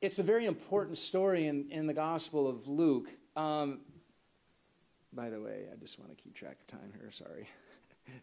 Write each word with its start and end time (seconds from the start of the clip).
it's 0.00 0.18
a 0.18 0.22
very 0.22 0.46
important 0.46 0.96
story 0.96 1.46
in, 1.46 1.70
in 1.70 1.86
the 1.86 1.92
Gospel 1.92 2.48
of 2.48 2.66
Luke. 2.66 3.08
Um, 3.36 3.80
by 5.12 5.28
the 5.28 5.40
way, 5.40 5.66
I 5.72 5.76
just 5.76 5.98
want 5.98 6.16
to 6.16 6.22
keep 6.22 6.34
track 6.34 6.56
of 6.60 6.66
time 6.66 6.92
here. 6.98 7.10
Sorry. 7.10 7.48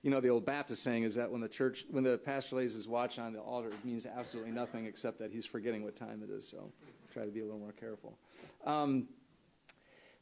You 0.02 0.12
know, 0.12 0.20
the 0.20 0.28
old 0.28 0.46
Baptist 0.46 0.84
saying 0.84 1.04
is 1.04 1.16
that 1.16 1.32
when 1.32 1.40
the 1.40 1.48
church, 1.48 1.86
when 1.92 2.04
the 2.04 2.18
pastor 2.18 2.58
lays 2.58 2.74
his 2.74 2.90
watch 2.90 3.20
on 3.20 3.32
the 3.32 3.40
altar, 3.40 3.70
it 3.70 3.86
means 3.86 4.06
absolutely 4.06 4.52
nothing 4.52 4.86
except 4.86 5.18
that 5.20 5.32
he's 5.32 5.46
forgetting 5.46 5.82
what 5.82 5.96
time 5.96 6.22
it 6.22 6.30
is. 6.30 6.46
So 6.46 6.74
try 7.14 7.24
to 7.24 7.32
be 7.32 7.40
a 7.40 7.46
little 7.46 7.60
more 7.60 7.72
careful. 7.72 8.18
Um, 8.66 9.08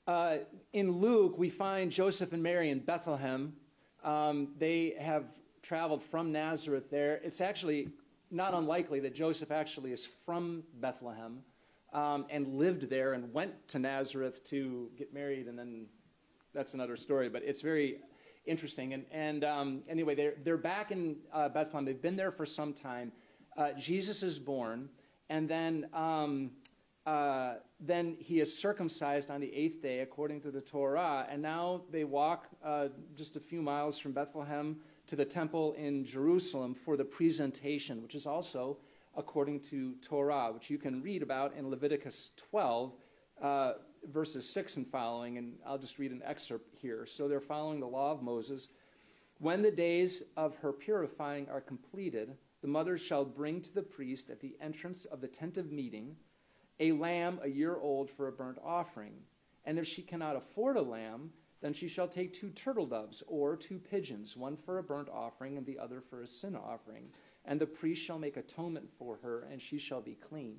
uh, 0.05 0.37
in 0.71 0.91
Luke, 0.91 1.39
we 1.39 1.49
find 1.49 1.91
Joseph 1.91 2.31
and 2.31 2.43
Mary 2.43 2.69
in 2.69 2.77
Bethlehem. 2.77 3.53
Um, 4.03 4.49
they 4.59 4.93
have 4.99 5.23
traveled 5.63 6.03
from 6.03 6.31
Nazareth 6.31 6.91
there. 6.91 7.19
It's 7.23 7.41
actually 7.41 7.89
not 8.35 8.53
unlikely 8.53 8.99
that 9.01 9.15
Joseph 9.15 9.51
actually 9.51 9.91
is 9.91 10.07
from 10.25 10.63
Bethlehem 10.79 11.39
um, 11.93 12.25
and 12.29 12.55
lived 12.55 12.89
there 12.89 13.13
and 13.13 13.33
went 13.33 13.67
to 13.69 13.79
Nazareth 13.79 14.43
to 14.45 14.89
get 14.97 15.13
married, 15.13 15.47
and 15.47 15.57
then 15.57 15.87
that's 16.53 16.73
another 16.73 16.95
story. 16.95 17.29
But 17.29 17.43
it's 17.43 17.61
very 17.61 17.99
interesting. 18.45 18.93
And, 18.93 19.05
and 19.11 19.43
um, 19.43 19.83
anyway, 19.87 20.15
they're, 20.15 20.35
they're 20.43 20.57
back 20.57 20.91
in 20.91 21.17
uh, 21.33 21.49
Bethlehem. 21.49 21.85
They've 21.85 22.01
been 22.01 22.17
there 22.17 22.31
for 22.31 22.45
some 22.45 22.73
time. 22.73 23.11
Uh, 23.57 23.71
Jesus 23.73 24.21
is 24.21 24.37
born, 24.37 24.89
and 25.29 25.47
then 25.47 25.87
um, 25.93 26.51
uh, 27.05 27.55
then 27.79 28.17
he 28.19 28.39
is 28.39 28.57
circumcised 28.57 29.29
on 29.29 29.39
the 29.39 29.53
eighth 29.53 29.81
day 29.81 29.99
according 29.99 30.41
to 30.41 30.51
the 30.51 30.61
Torah. 30.61 31.27
And 31.29 31.41
now 31.41 31.81
they 31.91 32.03
walk 32.03 32.47
uh, 32.63 32.87
just 33.15 33.35
a 33.35 33.39
few 33.39 33.61
miles 33.61 33.97
from 33.97 34.11
Bethlehem 34.11 34.77
to 35.07 35.15
the 35.15 35.25
temple 35.25 35.73
in 35.73 36.05
Jerusalem 36.05 36.73
for 36.73 36.97
the 36.97 37.05
presentation, 37.05 38.01
which 38.01 38.15
is 38.15 38.25
also 38.25 38.77
according 39.15 39.61
to 39.61 39.95
Torah, 40.01 40.51
which 40.51 40.69
you 40.69 40.77
can 40.77 41.01
read 41.01 41.21
about 41.21 41.53
in 41.55 41.69
Leviticus 41.69 42.31
12, 42.49 42.93
uh, 43.41 43.73
verses 44.11 44.49
6 44.49 44.77
and 44.77 44.87
following. 44.87 45.37
And 45.37 45.55
I'll 45.65 45.77
just 45.77 45.99
read 45.99 46.11
an 46.11 46.21
excerpt 46.25 46.75
here. 46.79 47.05
So 47.05 47.27
they're 47.27 47.39
following 47.39 47.79
the 47.79 47.87
law 47.87 48.11
of 48.11 48.21
Moses. 48.21 48.67
When 49.39 49.61
the 49.61 49.71
days 49.71 50.23
of 50.35 50.55
her 50.57 50.71
purifying 50.71 51.47
are 51.49 51.61
completed, 51.61 52.35
the 52.61 52.67
mother 52.67 52.97
shall 52.97 53.25
bring 53.25 53.61
to 53.61 53.73
the 53.73 53.83
priest 53.83 54.29
at 54.29 54.39
the 54.39 54.55
entrance 54.61 55.05
of 55.05 55.21
the 55.21 55.27
tent 55.27 55.57
of 55.57 55.71
meeting 55.71 56.15
a 56.79 56.91
lamb 56.91 57.39
a 57.41 57.47
year 57.47 57.77
old 57.77 58.09
for 58.09 58.27
a 58.27 58.31
burnt 58.31 58.57
offering. 58.63 59.13
And 59.65 59.79
if 59.79 59.87
she 59.87 60.01
cannot 60.01 60.35
afford 60.35 60.77
a 60.77 60.81
lamb, 60.81 61.31
then 61.65 61.73
she 61.73 61.87
shall 61.87 62.07
take 62.07 62.31
two 62.31 62.51
turtle 62.51 62.85
doves 62.85 63.23
or 63.25 63.55
two 63.55 63.79
pigeons, 63.79 64.37
one 64.37 64.55
for 64.55 64.77
a 64.77 64.83
burnt 64.83 65.09
offering 65.09 65.57
and 65.57 65.65
the 65.65 65.79
other 65.79 65.99
for 65.99 66.21
a 66.21 66.27
sin 66.27 66.55
offering. 66.55 67.05
And 67.43 67.59
the 67.59 67.65
priest 67.65 68.03
shall 68.03 68.19
make 68.19 68.37
atonement 68.37 68.87
for 68.99 69.17
her, 69.23 69.47
and 69.51 69.59
she 69.59 69.79
shall 69.79 69.99
be 69.99 70.13
clean. 70.13 70.57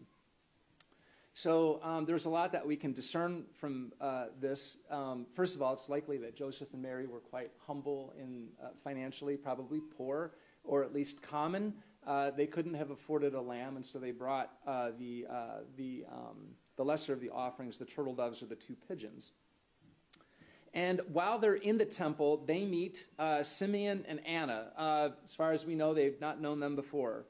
So 1.33 1.79
um, 1.85 2.07
there's 2.07 2.25
a 2.25 2.29
lot 2.29 2.51
that 2.51 2.67
we 2.67 2.75
can 2.75 2.93
discern 2.93 3.45
from 3.53 3.93
uh, 4.01 4.27
this. 4.41 4.79
Um, 4.91 5.27
first 5.33 5.55
of 5.55 5.63
all, 5.63 5.75
it's 5.75 5.89
likely 5.89 6.19
that 6.19 6.35
Joseph 6.35 6.73
and 6.73 6.83
Mary 6.83 7.07
were 7.07 7.21
quite 7.21 7.53
humble 7.69 8.13
in 8.19 8.49
uh, 8.61 8.71
financially, 8.83 9.37
probably 9.37 9.79
poor, 9.97 10.33
or 10.65 10.83
at 10.83 10.93
least 10.93 11.23
common. 11.23 11.73
Uh, 12.05 12.33
they 12.33 12.49
couldn't 12.49 12.75
have 12.75 12.91
afforded 12.91 13.35
a 13.35 13.41
lamb, 13.41 13.77
and 13.77 13.87
so 13.87 14.01
they 14.01 14.11
brought 14.11 14.55
uh, 14.67 14.91
the, 14.99 15.25
uh, 15.31 15.59
the, 15.77 16.05
um, 16.11 16.49
the 16.75 16.85
lesser 16.85 17.13
of 17.13 17.21
the 17.21 17.31
offerings, 17.31 17.79
the 17.79 17.85
turtle 17.85 18.15
doves 18.15 18.43
or 18.43 18.47
the 18.47 18.57
two 18.57 18.75
pigeons. 18.89 19.31
And 20.77 21.01
while 21.11 21.39
they're 21.39 21.55
in 21.55 21.79
the 21.79 21.87
temple, 21.87 22.45
they 22.47 22.67
meet 22.67 23.07
uh, 23.19 23.43
Simeon 23.43 24.05
and 24.07 24.25
Anna. 24.27 24.67
Uh, 24.77 25.09
as 25.25 25.35
far 25.35 25.53
as 25.53 25.65
we 25.65 25.75
know, 25.75 25.95
they've 25.95 26.21
not 26.21 26.39
known 26.39 26.61
them 26.61 26.77
before. 26.77 27.25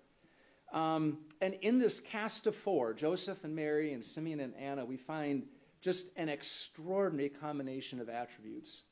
Um, 0.72 1.19
and 1.41 1.55
in 1.62 1.78
this 1.78 2.00
cast 2.00 2.48
of 2.48 2.56
four, 2.56 2.92
Joseph 2.92 3.44
and 3.44 3.55
Mary 3.55 3.92
and 3.92 4.05
Simeon 4.05 4.41
and 4.41 4.53
Anna, 4.56 4.84
we 4.84 4.97
find 4.97 5.44
just 5.80 6.08
an 6.16 6.28
extraordinary 6.28 7.28
combination 7.28 8.00
of 8.00 8.08
attributes 8.08 8.83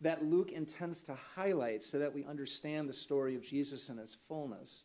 that 0.00 0.24
Luke 0.24 0.52
intends 0.52 1.02
to 1.02 1.16
highlight 1.34 1.82
so 1.82 1.98
that 1.98 2.14
we 2.14 2.24
understand 2.26 2.88
the 2.88 2.92
story 2.92 3.34
of 3.34 3.42
Jesus 3.42 3.88
in 3.88 3.98
its 3.98 4.16
fullness. 4.28 4.84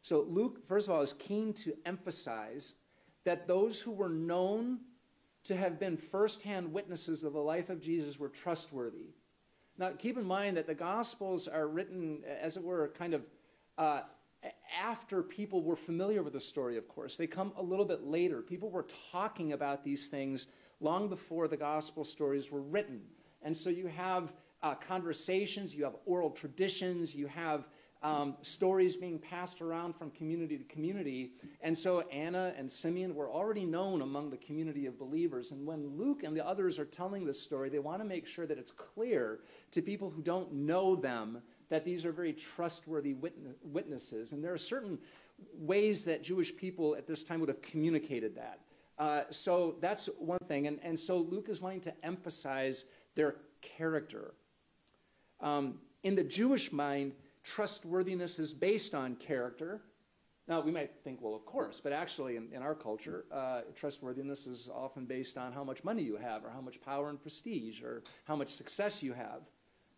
So 0.00 0.22
Luke, 0.26 0.66
first 0.66 0.88
of 0.88 0.94
all, 0.94 1.02
is 1.02 1.12
keen 1.12 1.52
to 1.52 1.74
emphasize 1.84 2.72
that 3.26 3.46
those 3.46 3.82
who 3.82 3.90
were 3.90 4.08
known 4.08 4.78
to 5.46 5.56
have 5.56 5.78
been 5.78 5.96
firsthand 5.96 6.72
witnesses 6.72 7.24
of 7.24 7.32
the 7.32 7.40
life 7.40 7.70
of 7.70 7.80
Jesus 7.80 8.18
were 8.18 8.28
trustworthy. 8.28 9.10
Now, 9.78 9.90
keep 9.90 10.16
in 10.16 10.24
mind 10.24 10.56
that 10.56 10.66
the 10.66 10.74
Gospels 10.74 11.48
are 11.48 11.68
written, 11.68 12.22
as 12.40 12.56
it 12.56 12.62
were, 12.62 12.88
kind 12.96 13.14
of 13.14 13.22
uh, 13.76 14.00
after 14.80 15.22
people 15.22 15.62
were 15.62 15.76
familiar 15.76 16.22
with 16.22 16.32
the 16.32 16.40
story, 16.40 16.76
of 16.76 16.88
course. 16.88 17.16
They 17.16 17.26
come 17.26 17.52
a 17.56 17.62
little 17.62 17.84
bit 17.84 18.04
later. 18.04 18.40
People 18.40 18.70
were 18.70 18.86
talking 19.12 19.52
about 19.52 19.84
these 19.84 20.08
things 20.08 20.48
long 20.80 21.08
before 21.08 21.48
the 21.48 21.56
Gospel 21.56 22.04
stories 22.04 22.50
were 22.50 22.62
written. 22.62 23.02
And 23.42 23.56
so 23.56 23.70
you 23.70 23.86
have 23.86 24.32
uh, 24.62 24.74
conversations, 24.74 25.74
you 25.74 25.84
have 25.84 25.96
oral 26.06 26.30
traditions, 26.30 27.14
you 27.14 27.26
have 27.26 27.68
um, 28.02 28.36
stories 28.42 28.96
being 28.96 29.18
passed 29.18 29.60
around 29.60 29.96
from 29.96 30.10
community 30.10 30.58
to 30.58 30.64
community. 30.64 31.32
And 31.62 31.76
so 31.76 32.00
Anna 32.12 32.52
and 32.56 32.70
Simeon 32.70 33.14
were 33.14 33.30
already 33.30 33.64
known 33.64 34.02
among 34.02 34.30
the 34.30 34.36
community 34.36 34.86
of 34.86 34.98
believers. 34.98 35.50
And 35.50 35.66
when 35.66 35.96
Luke 35.96 36.22
and 36.22 36.36
the 36.36 36.46
others 36.46 36.78
are 36.78 36.84
telling 36.84 37.24
this 37.24 37.40
story, 37.40 37.68
they 37.68 37.78
want 37.78 38.00
to 38.00 38.04
make 38.04 38.26
sure 38.26 38.46
that 38.46 38.58
it's 38.58 38.70
clear 38.72 39.40
to 39.72 39.82
people 39.82 40.10
who 40.10 40.22
don't 40.22 40.52
know 40.52 40.94
them 40.94 41.42
that 41.68 41.84
these 41.84 42.04
are 42.04 42.12
very 42.12 42.32
trustworthy 42.32 43.16
witnesses. 43.62 44.32
And 44.32 44.44
there 44.44 44.52
are 44.52 44.58
certain 44.58 44.98
ways 45.58 46.04
that 46.04 46.22
Jewish 46.22 46.54
people 46.56 46.94
at 46.96 47.06
this 47.06 47.24
time 47.24 47.40
would 47.40 47.48
have 47.48 47.62
communicated 47.62 48.36
that. 48.36 48.60
Uh, 48.98 49.22
so 49.30 49.76
that's 49.80 50.08
one 50.18 50.38
thing. 50.46 50.66
And, 50.66 50.78
and 50.82 50.98
so 50.98 51.18
Luke 51.18 51.48
is 51.48 51.60
wanting 51.60 51.80
to 51.82 51.94
emphasize 52.04 52.86
their 53.14 53.36
character. 53.60 54.34
Um, 55.40 55.80
in 56.02 56.14
the 56.14 56.24
Jewish 56.24 56.72
mind, 56.72 57.12
trustworthiness 57.46 58.38
is 58.40 58.52
based 58.52 58.92
on 58.94 59.14
character. 59.16 59.80
Now, 60.48 60.60
we 60.60 60.72
might 60.72 60.90
think, 61.04 61.20
well, 61.22 61.34
of 61.34 61.46
course, 61.46 61.80
but 61.82 61.92
actually, 61.92 62.36
in, 62.36 62.48
in 62.52 62.60
our 62.60 62.74
culture, 62.74 63.24
uh, 63.32 63.60
trustworthiness 63.74 64.46
is 64.46 64.68
often 64.72 65.06
based 65.06 65.38
on 65.38 65.52
how 65.52 65.64
much 65.64 65.82
money 65.84 66.02
you 66.02 66.16
have, 66.16 66.44
or 66.44 66.50
how 66.50 66.60
much 66.60 66.80
power 66.80 67.08
and 67.08 67.20
prestige, 67.20 67.82
or 67.82 68.02
how 68.24 68.36
much 68.36 68.48
success 68.48 69.02
you 69.02 69.12
have. 69.12 69.42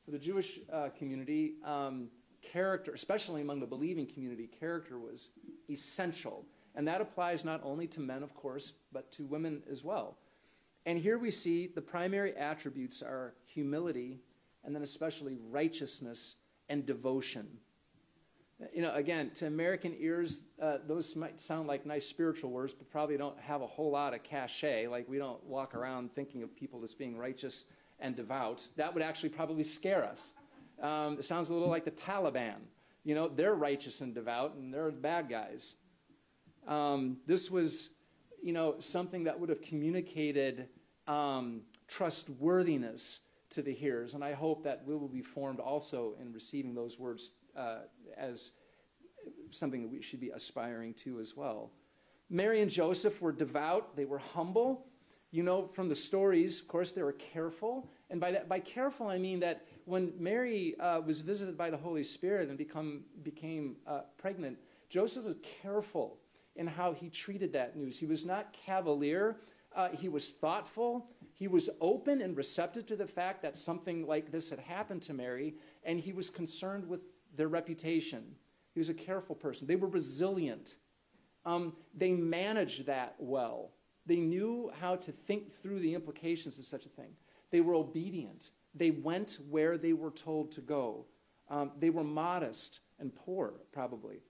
For 0.05 0.11
the 0.11 0.19
Jewish 0.19 0.61
uh, 0.73 0.91
community, 0.97 1.55
um, 1.65 2.09
character, 2.43 2.93
especially 2.93 3.41
among 3.41 3.61
the 3.61 3.67
believing 3.67 4.07
community, 4.07 4.47
character 4.47 4.99
was 4.99 5.31
essential. 5.71 6.45
And 6.75 6.87
that 6.87 7.01
applies 7.01 7.45
not 7.45 7.61
only 7.65 7.87
to 7.89 8.01
men, 8.01 8.23
of 8.23 8.35
course, 8.35 8.75
but 8.93 9.11
to 9.13 9.25
women 9.25 9.63
as 9.71 9.83
well. 9.83 10.19
And 10.87 10.99
here 10.99 11.19
we 11.19 11.31
see 11.31 11.67
the 11.67 11.83
primary 11.83 12.37
attributes 12.37 13.03
are 13.03 13.35
humility, 13.47 14.21
and 14.65 14.75
then 14.75 14.83
especially 14.83 15.37
righteousness 15.51 16.37
and 16.69 16.85
devotion. 16.87 17.47
You 18.73 18.83
know, 18.83 18.93
again, 18.95 19.31
to 19.37 19.47
American 19.47 19.95
ears, 19.99 20.43
uh, 20.61 20.79
those 20.87 21.15
might 21.15 21.41
sound 21.41 21.69
like 21.69 21.87
nice 21.87 22.07
spiritual 22.07 22.51
words, 22.51 22.75
but 22.75 22.91
probably 22.91 23.17
don't 23.17 23.39
have 23.39 23.63
a 23.63 23.67
whole 23.67 23.93
lot 23.93 24.15
of 24.15 24.25
cachet. 24.25 24.89
Like, 24.89 25.09
we 25.09 25.19
don't 25.19 25.43
walk 25.45 25.77
around 25.77 26.13
thinking 26.13 26.43
of 26.43 26.55
people 26.57 26.83
as 26.83 26.93
being 26.93 27.17
righteous 27.17 27.67
and 28.01 28.17
devout. 28.17 28.67
That 28.77 28.93
would 28.95 29.03
actually 29.03 29.29
probably 29.29 29.63
scare 29.63 30.05
us. 30.05 30.35
Um, 30.83 31.15
it 31.19 31.25
sounds 31.25 31.51
a 31.51 31.55
little 31.55 31.69
like 31.69 31.85
the 31.85 31.93
Taliban. 31.93 32.57
You 33.05 33.15
know, 33.15 33.29
they're 33.29 33.55
righteous 33.55 34.01
and 34.01 34.13
devout, 34.13 34.55
and 34.57 34.75
they're 34.75 34.91
the 34.91 34.99
bad 34.99 35.29
guys. 35.29 35.77
Um, 36.67 37.19
this 37.27 37.51
was, 37.51 37.91
you 38.43 38.53
know, 38.53 38.77
something 38.81 39.25
that 39.25 39.39
would 39.39 39.49
have 39.51 39.63
communicated 39.63 40.69
um, 41.07 41.63
trustworthiness 41.87 43.21
to 43.51 43.63
the 43.63 43.73
hearers. 43.73 44.15
And 44.15 44.23
I 44.23 44.33
hope 44.33 44.65
that 44.65 44.85
we 44.87 44.95
will 44.97 45.09
be 45.09 45.23
formed 45.23 45.61
also 45.61 46.15
in 46.21 46.33
receiving 46.33 46.75
those 46.75 46.99
words 46.99 47.33
uh, 47.57 47.81
as 48.17 48.53
something 49.51 49.83
that 49.83 49.89
we 49.91 50.03
should 50.03 50.21
be 50.21 50.31
aspiring 50.31 50.95
to 50.95 51.21
as 51.21 51.37
well. 51.37 51.71
Mary 52.31 52.61
and 52.61 52.71
Joseph 52.71 53.21
were 53.23 53.33
devout, 53.33 53.97
they 53.97 54.05
were 54.05 54.19
humble. 54.19 54.87
You 55.31 55.43
know 55.43 55.69
from 55.69 55.89
the 55.89 55.95
stories, 55.95 56.61
of 56.61 56.69
course, 56.69 56.93
they 56.93 57.03
were 57.03 57.13
careful. 57.13 57.91
And 58.09 58.19
by, 58.19 58.31
that, 58.33 58.49
by 58.49 58.61
careful, 58.61 59.09
I 59.09 59.19
mean 59.19 59.41
that 59.41 59.67
when 59.85 60.13
Mary 60.19 60.75
uh, 60.81 61.01
was 61.01 61.21
visited 61.21 61.57
by 61.57 61.69
the 61.69 61.77
Holy 61.77 62.03
Spirit 62.03 62.49
and 62.49 62.57
become, 62.57 63.05
became 63.23 63.77
uh, 63.87 64.03
pregnant, 64.17 64.59
Joseph 64.89 65.25
was 65.25 65.37
careful 65.63 66.19
in 66.57 66.67
how 66.67 66.93
he 66.93 67.11
treated 67.11 67.53
that 67.53 67.77
news. 67.77 67.99
He 67.99 68.07
was 68.07 68.25
not 68.25 68.53
cavalier, 68.53 69.37
uh, 69.75 69.91
he 69.91 70.09
was 70.09 70.31
thoughtful. 70.31 71.11
He 71.35 71.49
was 71.49 71.71
open 71.81 72.21
and 72.21 72.37
receptive 72.37 72.87
to 72.87 72.97
the 72.97 73.07
fact 73.07 73.43
that 73.43 73.57
something 73.57 74.07
like 74.07 74.33
this 74.33 74.51
had 74.51 74.59
happened 74.59 75.03
to 75.03 75.15
Mary, 75.15 75.55
and 75.85 76.01
he 76.01 76.13
was 76.13 76.31
concerned 76.31 76.89
with 76.89 77.01
their 77.37 77.49
reputation. 77.49 78.35
He 78.75 78.81
was 78.81 78.89
a 78.89 78.95
careful 78.95 79.35
person. 79.35 79.67
They 79.67 79.77
were 79.77 79.89
resilient. 79.89 80.77
Um, 81.45 81.75
they 81.95 82.13
managed 82.13 82.87
that 82.87 83.15
well. 83.19 83.71
They 84.07 84.17
knew 84.17 84.73
how 84.81 84.97
to 84.97 85.13
think 85.13 85.51
through 85.51 85.81
the 85.81 85.95
implications 85.95 86.59
of 86.59 86.65
such 86.65 86.87
a 86.87 86.89
thing. 86.89 87.13
They 87.51 87.61
were 87.61 87.75
obedient. 87.75 88.51
They 88.75 88.91
went 88.91 89.39
where 89.49 89.79
they 89.79 89.93
were 89.93 90.11
told 90.11 90.53
to 90.53 90.61
go. 90.61 91.07
Um, 91.51 91.73
they 91.79 91.91
were 91.91 92.05
modest 92.05 92.81
and 92.99 93.15
poor, 93.15 93.55
probably. 93.73 94.21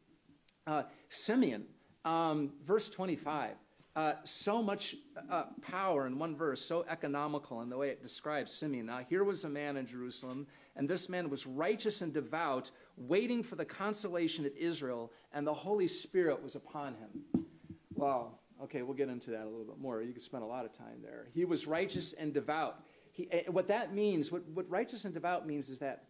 Uh, 0.66 0.84
Simeon, 1.08 1.64
um, 2.04 2.52
verse 2.64 2.88
25. 2.88 3.54
Uh, 3.98 4.14
so 4.22 4.62
much 4.62 4.94
uh, 5.28 5.42
power 5.60 6.06
in 6.06 6.20
one 6.20 6.36
verse, 6.36 6.64
so 6.64 6.84
economical 6.88 7.62
in 7.62 7.68
the 7.68 7.76
way 7.76 7.88
it 7.88 8.00
describes 8.00 8.52
Simeon. 8.52 8.86
Now, 8.86 9.00
here 9.10 9.24
was 9.24 9.42
a 9.42 9.48
man 9.48 9.76
in 9.76 9.86
Jerusalem, 9.86 10.46
and 10.76 10.88
this 10.88 11.08
man 11.08 11.28
was 11.28 11.48
righteous 11.48 12.00
and 12.00 12.14
devout, 12.14 12.70
waiting 12.96 13.42
for 13.42 13.56
the 13.56 13.64
consolation 13.64 14.46
of 14.46 14.52
Israel, 14.56 15.10
and 15.32 15.44
the 15.44 15.52
Holy 15.52 15.88
Spirit 15.88 16.40
was 16.40 16.54
upon 16.54 16.94
him. 16.94 17.46
Well, 17.92 18.38
okay, 18.62 18.82
we'll 18.82 18.94
get 18.94 19.08
into 19.08 19.32
that 19.32 19.42
a 19.42 19.50
little 19.50 19.64
bit 19.64 19.80
more. 19.80 20.00
You 20.00 20.12
could 20.12 20.22
spend 20.22 20.44
a 20.44 20.46
lot 20.46 20.64
of 20.64 20.70
time 20.70 21.02
there. 21.02 21.26
He 21.34 21.44
was 21.44 21.66
righteous 21.66 22.12
and 22.12 22.32
devout. 22.32 22.80
He, 23.10 23.26
eh, 23.32 23.42
what 23.48 23.66
that 23.66 23.92
means, 23.92 24.30
what, 24.30 24.46
what 24.50 24.70
righteous 24.70 25.06
and 25.06 25.12
devout 25.12 25.44
means, 25.44 25.70
is 25.70 25.80
that 25.80 26.04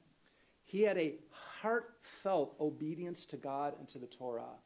he 0.62 0.82
had 0.82 0.98
a 0.98 1.14
heartfelt 1.62 2.54
obedience 2.60 3.24
to 3.24 3.38
God 3.38 3.76
and 3.78 3.88
to 3.88 3.98
the 3.98 4.06
Torah. 4.06 4.58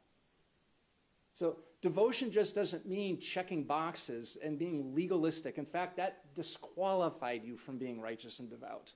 So 1.33 1.57
devotion 1.81 2.31
just 2.31 2.55
doesn't 2.55 2.87
mean 2.87 3.19
checking 3.19 3.63
boxes 3.63 4.37
and 4.43 4.59
being 4.59 4.93
legalistic. 4.93 5.57
In 5.57 5.65
fact, 5.65 5.97
that 5.97 6.33
disqualified 6.35 7.43
you 7.43 7.57
from 7.57 7.77
being 7.77 7.99
righteous 7.99 8.39
and 8.39 8.49
devout. 8.49 8.93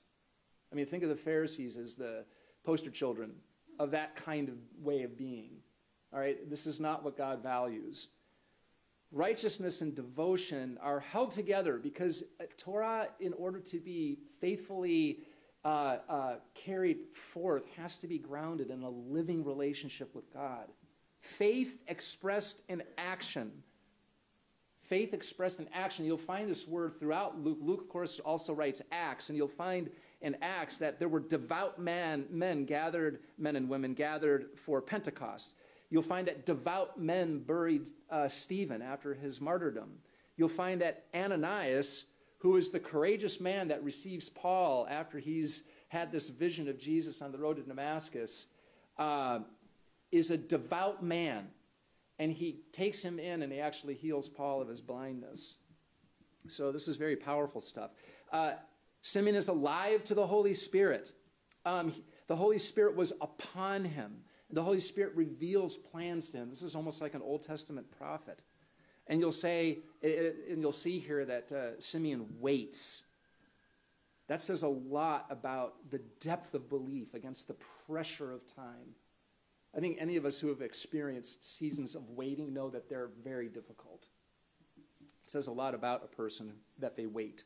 I 0.71 0.75
mean, 0.75 0.85
think 0.85 1.03
of 1.03 1.09
the 1.09 1.15
Pharisees 1.15 1.77
as 1.77 1.95
the 1.95 2.25
poster 2.63 2.91
children 2.91 3.31
of 3.79 3.91
that 3.91 4.15
kind 4.15 4.49
of 4.49 4.55
way 4.81 5.03
of 5.03 5.17
being. 5.17 5.57
All 6.13 6.19
right, 6.19 6.49
this 6.49 6.67
is 6.67 6.79
not 6.79 7.03
what 7.03 7.17
God 7.17 7.41
values. 7.41 8.09
Righteousness 9.11 9.81
and 9.81 9.95
devotion 9.95 10.77
are 10.81 10.99
held 10.99 11.31
together 11.31 11.77
because 11.77 12.23
Torah, 12.57 13.07
in 13.19 13.33
order 13.33 13.59
to 13.59 13.79
be 13.79 14.19
faithfully 14.41 15.19
uh, 15.63 15.97
uh, 16.09 16.35
carried 16.53 16.97
forth, 17.13 17.63
has 17.77 17.97
to 17.99 18.07
be 18.07 18.17
grounded 18.17 18.69
in 18.69 18.83
a 18.83 18.89
living 18.89 19.43
relationship 19.43 20.13
with 20.13 20.31
God. 20.33 20.67
Faith 21.27 21.77
expressed 21.87 22.61
in 22.69 22.81
action. 22.97 23.51
Faith 24.81 25.13
expressed 25.13 25.59
in 25.59 25.67
action. 25.73 26.05
You'll 26.05 26.17
find 26.17 26.49
this 26.49 26.65
word 26.65 26.97
throughout 26.97 27.37
Luke. 27.37 27.57
Luke, 27.61 27.81
of 27.81 27.89
course, 27.89 28.19
also 28.19 28.53
writes 28.53 28.81
Acts, 28.93 29.27
and 29.27 29.37
you'll 29.37 29.49
find 29.49 29.89
in 30.21 30.37
Acts 30.41 30.77
that 30.77 30.99
there 30.99 31.09
were 31.09 31.19
devout 31.19 31.79
man, 31.79 32.25
men 32.31 32.63
gathered, 32.63 33.19
men 33.37 33.57
and 33.57 33.67
women 33.67 33.93
gathered 33.93 34.51
for 34.55 34.81
Pentecost. 34.81 35.51
You'll 35.89 36.01
find 36.01 36.27
that 36.27 36.45
devout 36.45 36.97
men 36.97 37.39
buried 37.39 37.87
uh, 38.09 38.29
Stephen 38.29 38.81
after 38.81 39.13
his 39.13 39.41
martyrdom. 39.41 39.97
You'll 40.37 40.47
find 40.47 40.79
that 40.79 41.07
Ananias, 41.13 42.05
who 42.37 42.55
is 42.55 42.69
the 42.69 42.79
courageous 42.79 43.41
man 43.41 43.67
that 43.67 43.83
receives 43.83 44.29
Paul 44.29 44.87
after 44.89 45.19
he's 45.19 45.63
had 45.89 46.09
this 46.09 46.29
vision 46.29 46.69
of 46.69 46.79
Jesus 46.79 47.21
on 47.21 47.33
the 47.33 47.37
road 47.37 47.57
to 47.57 47.63
Damascus, 47.63 48.47
uh, 48.97 49.39
is 50.17 50.31
a 50.31 50.37
devout 50.37 51.03
man. 51.03 51.47
And 52.19 52.31
he 52.31 52.61
takes 52.71 53.03
him 53.03 53.19
in 53.19 53.43
and 53.43 53.51
he 53.51 53.59
actually 53.59 53.93
heals 53.93 54.27
Paul 54.27 54.61
of 54.61 54.67
his 54.67 54.81
blindness. 54.81 55.57
So 56.47 56.71
this 56.71 56.87
is 56.87 56.95
very 56.95 57.15
powerful 57.15 57.61
stuff. 57.61 57.91
Uh, 58.31 58.53
Simeon 59.01 59.35
is 59.35 59.47
alive 59.47 60.03
to 60.05 60.15
the 60.15 60.25
Holy 60.25 60.53
Spirit. 60.53 61.13
Um, 61.65 61.93
the 62.27 62.35
Holy 62.35 62.57
Spirit 62.57 62.95
was 62.95 63.13
upon 63.21 63.85
him. 63.85 64.17
The 64.49 64.63
Holy 64.63 64.79
Spirit 64.79 65.15
reveals 65.15 65.77
plans 65.77 66.29
to 66.29 66.37
him. 66.37 66.49
This 66.49 66.61
is 66.61 66.75
almost 66.75 67.01
like 67.01 67.13
an 67.13 67.21
Old 67.21 67.45
Testament 67.45 67.87
prophet. 67.97 68.39
And 69.07 69.19
you'll 69.19 69.31
say, 69.31 69.79
and 70.01 70.61
you'll 70.61 70.71
see 70.71 70.99
here 70.99 71.25
that 71.25 71.51
uh, 71.51 71.79
Simeon 71.79 72.25
waits. 72.39 73.03
That 74.27 74.41
says 74.41 74.63
a 74.63 74.67
lot 74.67 75.27
about 75.29 75.89
the 75.89 76.01
depth 76.19 76.53
of 76.53 76.69
belief 76.69 77.13
against 77.13 77.47
the 77.47 77.55
pressure 77.87 78.33
of 78.33 78.45
time. 78.53 78.95
I 79.75 79.79
think 79.79 79.97
any 79.99 80.15
of 80.15 80.25
us 80.25 80.39
who 80.39 80.47
have 80.49 80.61
experienced 80.61 81.57
seasons 81.57 81.95
of 81.95 82.09
waiting 82.09 82.53
know 82.53 82.69
that 82.69 82.89
they're 82.89 83.09
very 83.23 83.49
difficult. 83.49 84.07
It 85.25 85.31
says 85.31 85.47
a 85.47 85.51
lot 85.51 85.75
about 85.75 86.03
a 86.03 86.15
person 86.15 86.53
that 86.79 86.95
they 86.95 87.05
wait. 87.05 87.43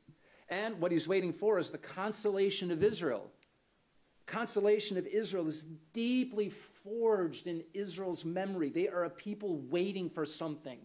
And 0.49 0.79
what 0.79 0.91
he's 0.91 1.07
waiting 1.07 1.33
for 1.33 1.57
is 1.57 1.69
the 1.69 1.77
consolation 1.77 2.71
of 2.71 2.83
Israel. 2.83 3.31
Consolation 4.25 4.97
of 4.97 5.07
Israel 5.07 5.47
is 5.47 5.63
deeply 5.93 6.49
forged 6.49 7.47
in 7.47 7.63
Israel's 7.73 8.23
memory. 8.23 8.69
They 8.69 8.87
are 8.87 9.05
a 9.05 9.09
people 9.09 9.57
waiting 9.69 10.09
for 10.09 10.25
something. 10.25 10.79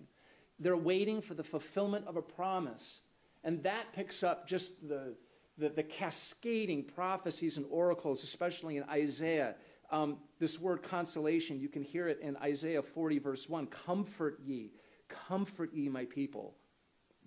They're 0.59 0.77
waiting 0.77 1.21
for 1.21 1.35
the 1.35 1.45
fulfillment 1.45 2.07
of 2.07 2.17
a 2.17 2.23
promise. 2.23 3.03
And 3.45 3.63
that 3.65 3.93
picks 3.93 4.23
up 4.25 4.49
just 4.49 4.89
the, 4.89 5.15
the, 5.59 5.69
the 5.69 5.83
cascading 5.83 6.85
prophecies 6.85 7.57
and 7.57 7.67
oracles, 7.71 8.25
especially 8.25 8.77
in 8.77 8.85
Isaiah, 8.85 9.55
um, 9.91 10.19
this 10.39 10.61
word 10.61 10.83
consolation, 10.83 11.61
you 11.61 11.69
can 11.69 11.83
hear 11.83 12.09
it 12.09 12.21
in 12.21 12.37
Isaiah 12.39 12.83
40, 12.83 13.19
verse 13.19 13.49
1. 13.49 13.67
Comfort 13.67 14.39
ye, 14.45 14.73
comfort 15.09 15.73
ye, 15.73 15.89
my 15.89 16.05
people. 16.05 16.55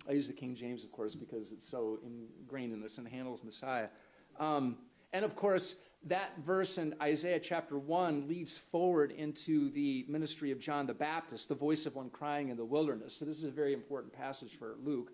I 0.08 0.12
use 0.12 0.26
the 0.26 0.34
King 0.34 0.54
James, 0.54 0.84
of 0.84 0.92
course, 0.92 1.14
because 1.14 1.52
it's 1.52 1.66
so 1.66 1.98
ingrained 2.04 2.72
in 2.72 2.80
this 2.80 2.98
and 2.98 3.06
Handel's 3.06 3.42
Messiah. 3.44 3.88
Um, 4.38 4.78
and 5.12 5.24
of 5.24 5.36
course, 5.36 5.76
that 6.06 6.38
verse 6.38 6.78
in 6.78 6.94
Isaiah 7.02 7.40
chapter 7.40 7.78
1 7.78 8.26
leads 8.26 8.56
forward 8.56 9.10
into 9.10 9.70
the 9.70 10.06
ministry 10.08 10.50
of 10.50 10.58
John 10.58 10.86
the 10.86 10.94
Baptist, 10.94 11.48
the 11.48 11.54
voice 11.54 11.84
of 11.84 11.96
one 11.96 12.08
crying 12.08 12.48
in 12.48 12.56
the 12.56 12.64
wilderness. 12.64 13.16
So, 13.16 13.24
this 13.24 13.36
is 13.36 13.44
a 13.44 13.50
very 13.50 13.74
important 13.74 14.12
passage 14.12 14.56
for 14.58 14.76
Luke. 14.82 15.12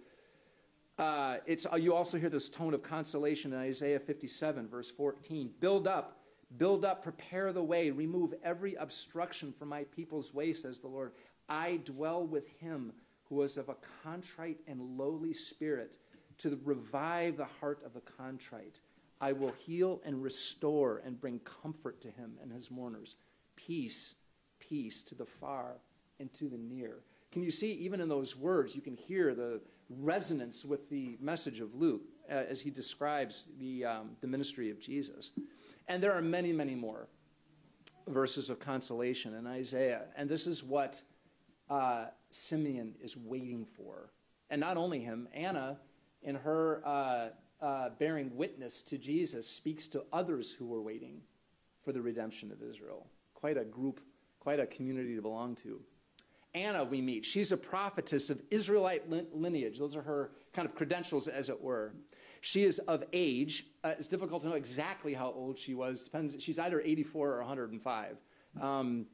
Uh, 0.99 1.39
it's, 1.45 1.67
uh, 1.71 1.77
you 1.77 1.93
also 1.93 2.19
hear 2.19 2.31
this 2.31 2.49
tone 2.49 2.73
of 2.73 2.83
consolation 2.83 3.53
in 3.53 3.59
Isaiah 3.59 3.99
57, 3.99 4.69
verse 4.69 4.91
14. 4.91 5.51
Build 5.61 5.87
up 5.87 6.21
Build 6.57 6.85
up, 6.85 7.03
prepare 7.03 7.53
the 7.53 7.63
way, 7.63 7.91
remove 7.91 8.35
every 8.43 8.75
obstruction 8.75 9.53
from 9.53 9.69
my 9.69 9.85
people's 9.85 10.33
way, 10.33 10.53
says 10.53 10.81
the 10.81 10.89
Lord. 10.89 11.13
I 11.49 11.81
dwell 11.85 12.27
with 12.27 12.49
him 12.61 12.93
who 13.29 13.43
is 13.43 13.57
of 13.57 13.69
a 13.69 13.77
contrite 14.03 14.61
and 14.67 14.99
lowly 14.99 15.33
spirit 15.33 15.99
to 16.39 16.59
revive 16.65 17.37
the 17.37 17.47
heart 17.61 17.83
of 17.85 17.95
the 17.95 18.01
contrite. 18.01 18.81
I 19.21 19.33
will 19.33 19.53
heal 19.53 20.01
and 20.05 20.23
restore 20.23 21.03
and 21.05 21.21
bring 21.21 21.41
comfort 21.41 22.01
to 22.03 22.11
him 22.11 22.33
and 22.43 22.53
his 22.53 22.71
mourners. 22.71 23.17
Peace, 23.57 24.15
peace 24.61 25.03
to 25.05 25.15
the 25.15 25.25
far 25.25 25.77
and 26.21 26.33
to 26.35 26.49
the 26.49 26.59
near. 26.59 26.99
Can 27.33 27.43
you 27.43 27.51
see, 27.51 27.73
even 27.73 28.01
in 28.01 28.09
those 28.09 28.37
words, 28.37 28.75
you 28.75 28.83
can 28.83 28.97
hear 28.97 29.35
the 29.35 29.61
resonance 29.89 30.65
with 30.65 30.89
the 30.91 31.17
message 31.21 31.61
of 31.61 31.75
Luke 31.75 32.03
uh, 32.31 32.35
as 32.35 32.61
he 32.61 32.71
describes 32.71 33.49
the, 33.59 33.85
um, 33.85 34.11
the 34.21 34.27
ministry 34.27 34.71
of 34.71 34.81
Jesus. 34.81 35.31
And 35.89 36.03
there 36.03 36.13
are 36.13 36.23
many, 36.23 36.53
many 36.53 36.75
more 36.75 37.09
verses 38.09 38.51
of 38.51 38.59
consolation 38.59 39.35
in 39.35 39.47
Isaiah. 39.47 40.03
And 40.17 40.29
this 40.29 40.47
is 40.47 40.63
what 40.63 41.03
uh, 41.69 42.07
Simeon 42.31 42.95
is 43.01 43.17
waiting 43.17 43.65
for. 43.65 44.11
And 44.51 44.61
not 44.61 44.77
only 44.77 45.01
him, 45.01 45.29
Anna, 45.35 45.79
in 46.23 46.37
her 46.37 46.83
uh, 46.85 47.29
uh, 47.61 47.91
bearing 47.99 48.37
witness 48.37 48.83
to 48.83 48.99
Jesus, 48.99 49.49
speaks 49.49 49.89
to 49.89 50.05
others 50.13 50.53
who 50.53 50.67
were 50.67 50.83
waiting 50.83 51.21
for 51.85 51.93
the 51.93 52.01
redemption 52.01 52.53
of 52.53 52.63
Israel. 52.63 53.07
Quite 53.35 53.57
a 53.57 53.65
group, 53.65 54.01
quite 54.41 54.61
a 54.61 54.67
community 54.67 55.15
to 55.17 55.23
belong 55.23 55.55
to. 55.57 55.81
Anna, 56.55 56.85
we 56.85 57.01
meet. 57.01 57.25
She's 57.25 57.53
a 57.53 57.57
prophetess 57.57 58.31
of 58.31 58.41
Israelite 58.51 59.11
lineage. 59.35 59.79
Those 59.79 59.95
are 59.95 60.03
her 60.03 60.31
kind 60.53 60.67
of 60.67 60.75
credentials, 60.75 61.29
as 61.29 61.49
it 61.49 61.61
were. 61.61 61.93
She 62.47 62.63
is 62.63 62.79
of 62.79 63.03
age. 63.13 63.67
Uh, 63.83 63.95
it's 63.99 64.07
difficult 64.07 64.43
to 64.43 64.49
know 64.49 64.55
exactly 64.55 65.15
how 65.15 65.33
old 65.33 65.59
she 65.59 65.75
was. 65.75 66.05
Depends. 66.05 66.37
She's 66.41 66.61
either 66.61 66.81
84 66.81 67.33
or 67.33 67.39
105. 67.39 68.19
Um, 68.61 69.07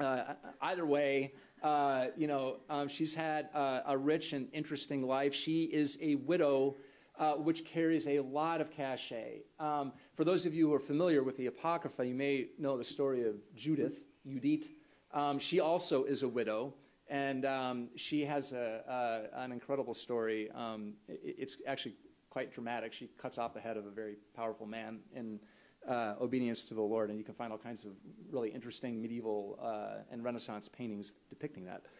uh, 0.00 0.32
either 0.62 0.86
way, 0.86 1.34
uh, 1.62 2.06
you 2.16 2.26
know, 2.26 2.60
um, 2.70 2.88
she's 2.88 3.14
had 3.14 3.50
a 3.54 3.94
rich 3.94 4.32
and 4.32 4.48
interesting 4.54 5.06
life. 5.06 5.34
She 5.34 5.64
is 5.64 5.98
a 6.00 6.14
widow, 6.14 6.76
uh, 7.18 7.34
which 7.34 7.66
carries 7.66 8.08
a 8.08 8.20
lot 8.20 8.62
of 8.62 8.70
cachet. 8.70 9.42
Um, 9.60 9.92
for 10.14 10.24
those 10.24 10.46
of 10.46 10.54
you 10.54 10.68
who 10.68 10.74
are 10.74 10.80
familiar 10.80 11.22
with 11.22 11.36
the 11.36 11.48
Apocrypha, 11.48 12.06
you 12.06 12.14
may 12.14 12.46
know 12.58 12.78
the 12.78 12.84
story 12.84 13.28
of 13.28 13.34
Judith, 13.54 14.00
Judith. 14.26 14.70
Um, 15.12 15.38
she 15.38 15.60
also 15.60 16.04
is 16.04 16.22
a 16.22 16.28
widow 16.28 16.72
and 17.10 17.44
um, 17.44 17.88
she 17.96 18.24
has 18.24 18.54
a, 18.54 19.28
an 19.34 19.52
incredible 19.52 19.92
story. 19.92 20.50
Um, 20.54 20.94
it, 21.06 21.34
it's 21.36 21.58
actually 21.66 21.96
quite 22.32 22.50
dramatic. 22.50 22.94
She 22.94 23.10
cuts 23.18 23.36
off 23.36 23.52
the 23.52 23.60
head 23.60 23.76
of 23.76 23.84
a 23.84 23.90
very 23.90 24.16
powerful 24.34 24.64
man 24.64 25.00
in 25.14 25.38
uh, 25.86 26.14
obedience 26.18 26.64
to 26.64 26.72
the 26.72 26.80
Lord, 26.80 27.10
and 27.10 27.18
you 27.18 27.24
can 27.24 27.34
find 27.34 27.52
all 27.52 27.58
kinds 27.58 27.84
of 27.84 27.92
really 28.30 28.48
interesting 28.48 29.02
medieval 29.02 29.58
uh, 29.60 30.02
and 30.10 30.24
Renaissance 30.24 30.66
paintings 30.66 31.12
depicting 31.28 31.66
that. 31.66 31.82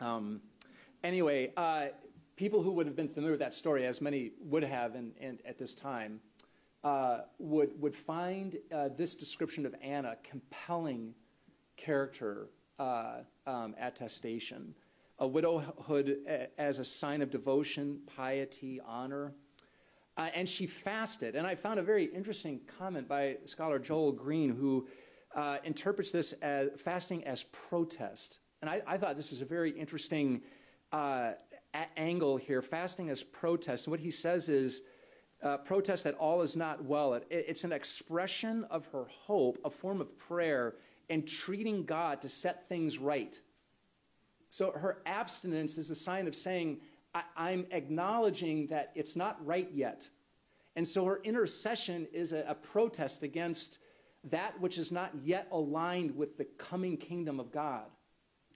Um, 0.00 0.40
anyway, 1.04 1.52
uh, 1.56 1.86
people 2.34 2.60
who 2.60 2.72
would 2.72 2.86
have 2.86 2.96
been 2.96 3.08
familiar 3.08 3.30
with 3.30 3.40
that 3.40 3.54
story, 3.54 3.86
as 3.86 4.00
many 4.00 4.32
would 4.40 4.64
have 4.64 4.96
in, 4.96 5.12
in, 5.20 5.38
at 5.46 5.56
this 5.56 5.72
time, 5.72 6.20
uh, 6.82 7.20
would, 7.38 7.80
would 7.80 7.94
find 7.94 8.58
uh, 8.72 8.88
this 8.96 9.14
description 9.14 9.64
of 9.64 9.74
Anna 9.80 10.16
compelling 10.24 11.14
character 11.76 12.48
uh, 12.80 13.18
um, 13.46 13.76
attestation 13.80 14.74
a 15.18 15.26
widowhood 15.26 16.18
as 16.58 16.78
a 16.78 16.84
sign 16.84 17.22
of 17.22 17.30
devotion, 17.30 18.00
piety, 18.06 18.80
honor. 18.84 19.34
Uh, 20.16 20.28
and 20.34 20.48
she 20.48 20.66
fasted. 20.66 21.34
And 21.34 21.46
I 21.46 21.54
found 21.54 21.78
a 21.78 21.82
very 21.82 22.04
interesting 22.04 22.60
comment 22.78 23.08
by 23.08 23.38
scholar 23.46 23.78
Joel 23.78 24.12
Green, 24.12 24.50
who 24.50 24.86
uh, 25.34 25.58
interprets 25.64 26.12
this 26.12 26.32
as 26.34 26.68
fasting 26.76 27.24
as 27.24 27.44
protest. 27.44 28.38
And 28.60 28.70
I, 28.70 28.80
I, 28.86 28.96
thought 28.96 29.16
this 29.16 29.30
was 29.30 29.42
a 29.42 29.44
very 29.44 29.70
interesting 29.70 30.42
uh, 30.92 31.32
angle 31.96 32.36
here, 32.36 32.62
fasting 32.62 33.10
as 33.10 33.22
protest. 33.22 33.86
And 33.86 33.90
what 33.90 34.00
he 34.00 34.12
says 34.12 34.48
is 34.48 34.82
uh, 35.42 35.56
protest 35.58 36.04
that 36.04 36.14
all 36.14 36.42
is 36.42 36.56
not 36.56 36.84
well. 36.84 37.14
It, 37.14 37.26
it's 37.30 37.64
an 37.64 37.72
expression 37.72 38.64
of 38.70 38.86
her 38.86 39.04
hope, 39.08 39.58
a 39.64 39.70
form 39.70 40.00
of 40.00 40.16
prayer, 40.18 40.76
and 41.10 41.26
treating 41.26 41.84
God 41.84 42.22
to 42.22 42.28
set 42.28 42.68
things 42.68 42.98
right. 42.98 43.38
So 44.54 44.70
her 44.70 44.98
abstinence 45.04 45.78
is 45.78 45.90
a 45.90 45.96
sign 45.96 46.28
of 46.28 46.34
saying, 46.36 46.78
I, 47.12 47.50
am 47.50 47.66
acknowledging 47.72 48.68
that 48.68 48.92
it's 48.94 49.16
not 49.16 49.44
right 49.44 49.68
yet. 49.74 50.08
And 50.76 50.86
so 50.86 51.04
her 51.06 51.20
intercession 51.24 52.06
is 52.12 52.32
a, 52.32 52.44
a 52.46 52.54
protest 52.54 53.24
against 53.24 53.80
that 54.30 54.60
which 54.60 54.78
is 54.78 54.92
not 54.92 55.10
yet 55.24 55.48
aligned 55.50 56.16
with 56.16 56.38
the 56.38 56.44
coming 56.44 56.96
kingdom 56.96 57.40
of 57.40 57.50
God. 57.50 57.86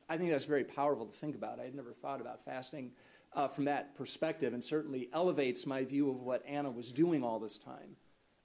I 0.09 0.17
think 0.19 0.31
that's 0.31 0.45
very 0.45 0.63
powerful 0.63 1.05
to 1.05 1.19
think 1.19 1.35
about. 1.35 1.59
I 1.59 1.65
had 1.65 1.75
never 1.75 1.93
thought 1.93 2.21
about 2.21 2.45
fasting 2.45 2.93
uh, 3.33 3.49
from 3.49 3.65
that 3.65 3.97
perspective, 3.97 4.55
and 4.55 4.63
certainly 4.63 5.09
elevates 5.13 5.67
my 5.67 5.83
view 5.83 6.11
of 6.11 6.21
what 6.23 6.47
Anna 6.47 6.71
was 6.71 6.93
doing 6.93 7.25
all 7.25 7.41
this 7.41 7.59
time 7.59 7.97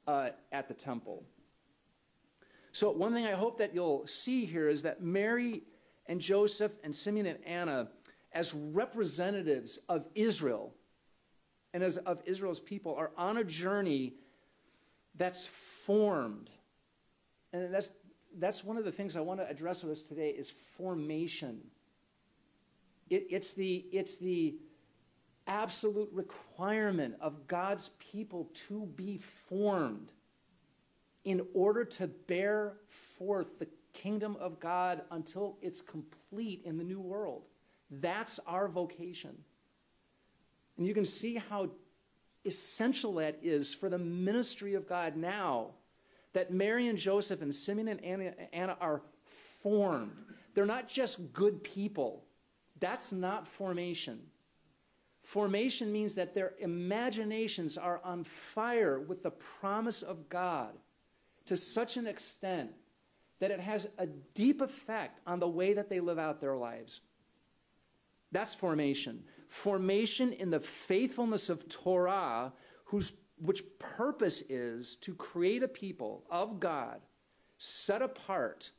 uh, 0.07 0.29
at 0.51 0.67
the 0.67 0.73
temple. 0.73 1.23
So, 2.71 2.89
one 2.89 3.13
thing 3.13 3.27
I 3.27 3.33
hope 3.33 3.59
that 3.59 3.75
you'll 3.75 4.07
see 4.07 4.45
here 4.45 4.67
is 4.67 4.81
that 4.81 5.03
Mary 5.03 5.61
and 6.05 6.19
Joseph 6.19 6.73
and 6.83 6.95
Simeon 6.95 7.25
and 7.25 7.43
Anna, 7.45 7.89
as 8.31 8.53
representatives 8.53 9.79
of 9.89 10.05
Israel 10.15 10.73
and 11.73 11.83
as 11.83 11.97
of 11.97 12.21
Israel's 12.25 12.59
people, 12.59 12.95
are 12.95 13.11
on 13.17 13.37
a 13.37 13.43
journey 13.43 14.13
that's 15.15 15.47
formed 15.47 16.49
and 17.53 17.71
that's, 17.71 17.91
that's 18.39 18.63
one 18.63 18.77
of 18.77 18.83
the 18.83 18.91
things 18.91 19.15
I 19.15 19.21
want 19.21 19.39
to 19.39 19.47
address 19.47 19.83
with 19.83 19.91
us 19.91 20.01
today 20.01 20.29
is 20.29 20.49
formation. 20.49 21.61
It, 23.09 23.27
it's, 23.29 23.53
the, 23.53 23.85
it's 23.91 24.17
the 24.17 24.55
absolute 25.45 26.09
requirement 26.11 27.15
of 27.21 27.47
God's 27.47 27.91
people 27.99 28.49
to 28.67 28.87
be 28.95 29.19
formed 29.19 30.11
in 31.23 31.45
order 31.53 31.85
to 31.85 32.07
bear 32.07 32.77
forth 33.17 33.59
the 33.59 33.67
kingdom 33.93 34.35
of 34.39 34.59
God 34.59 35.03
until 35.11 35.57
it's 35.61 35.81
complete 35.81 36.61
in 36.65 36.77
the 36.77 36.83
new 36.83 36.99
world. 36.99 37.43
That's 37.89 38.39
our 38.47 38.67
vocation. 38.67 39.35
And 40.77 40.87
you 40.87 40.93
can 40.93 41.05
see 41.05 41.35
how 41.35 41.69
essential 42.45 43.13
that 43.15 43.39
is 43.41 43.73
for 43.73 43.89
the 43.89 43.97
ministry 43.97 44.73
of 44.73 44.87
God 44.87 45.15
now 45.15 45.71
that 46.33 46.51
Mary 46.51 46.87
and 46.87 46.97
Joseph 46.97 47.41
and 47.41 47.53
Simeon 47.53 47.87
and 47.87 48.03
Anna, 48.03 48.33
Anna 48.51 48.77
are 48.81 49.01
formed. 49.23 50.11
They're 50.53 50.65
not 50.65 50.87
just 50.87 51.31
good 51.31 51.63
people. 51.63 52.23
That's 52.79 53.13
not 53.13 53.47
formation. 53.47 54.19
Formation 55.21 55.91
means 55.91 56.15
that 56.15 56.33
their 56.33 56.53
imaginations 56.59 57.77
are 57.77 58.01
on 58.03 58.23
fire 58.23 58.99
with 58.99 59.23
the 59.23 59.31
promise 59.31 60.01
of 60.01 60.27
God 60.27 60.71
to 61.45 61.55
such 61.55 61.97
an 61.97 62.07
extent 62.07 62.71
that 63.39 63.51
it 63.51 63.59
has 63.59 63.89
a 63.97 64.07
deep 64.07 64.61
effect 64.61 65.19
on 65.27 65.39
the 65.39 65.47
way 65.47 65.73
that 65.73 65.89
they 65.89 65.99
live 65.99 66.19
out 66.19 66.39
their 66.39 66.55
lives. 66.55 67.01
That's 68.31 68.55
formation. 68.55 69.23
Formation 69.47 70.33
in 70.33 70.49
the 70.49 70.59
faithfulness 70.59 71.49
of 71.49 71.67
Torah, 71.69 72.53
whose 72.85 73.13
which 73.37 73.63
purpose 73.79 74.43
is 74.49 74.95
to 74.97 75.13
create 75.13 75.63
a 75.63 75.67
people 75.67 76.23
of 76.29 76.59
God 76.59 77.01
set 77.57 78.01
apart 78.01 78.71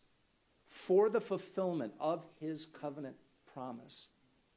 for 0.66 1.08
the 1.08 1.20
fulfillment 1.20 1.92
of 2.00 2.24
his 2.40 2.66
covenant 2.66 3.16
promise. 3.52 4.08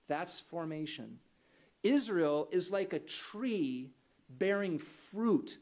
That's 0.07 0.39
formation. 0.39 1.19
Israel 1.83 2.47
is 2.51 2.71
like 2.71 2.93
a 2.93 2.99
tree 2.99 3.91
bearing 4.29 4.79
fruit 4.79 5.59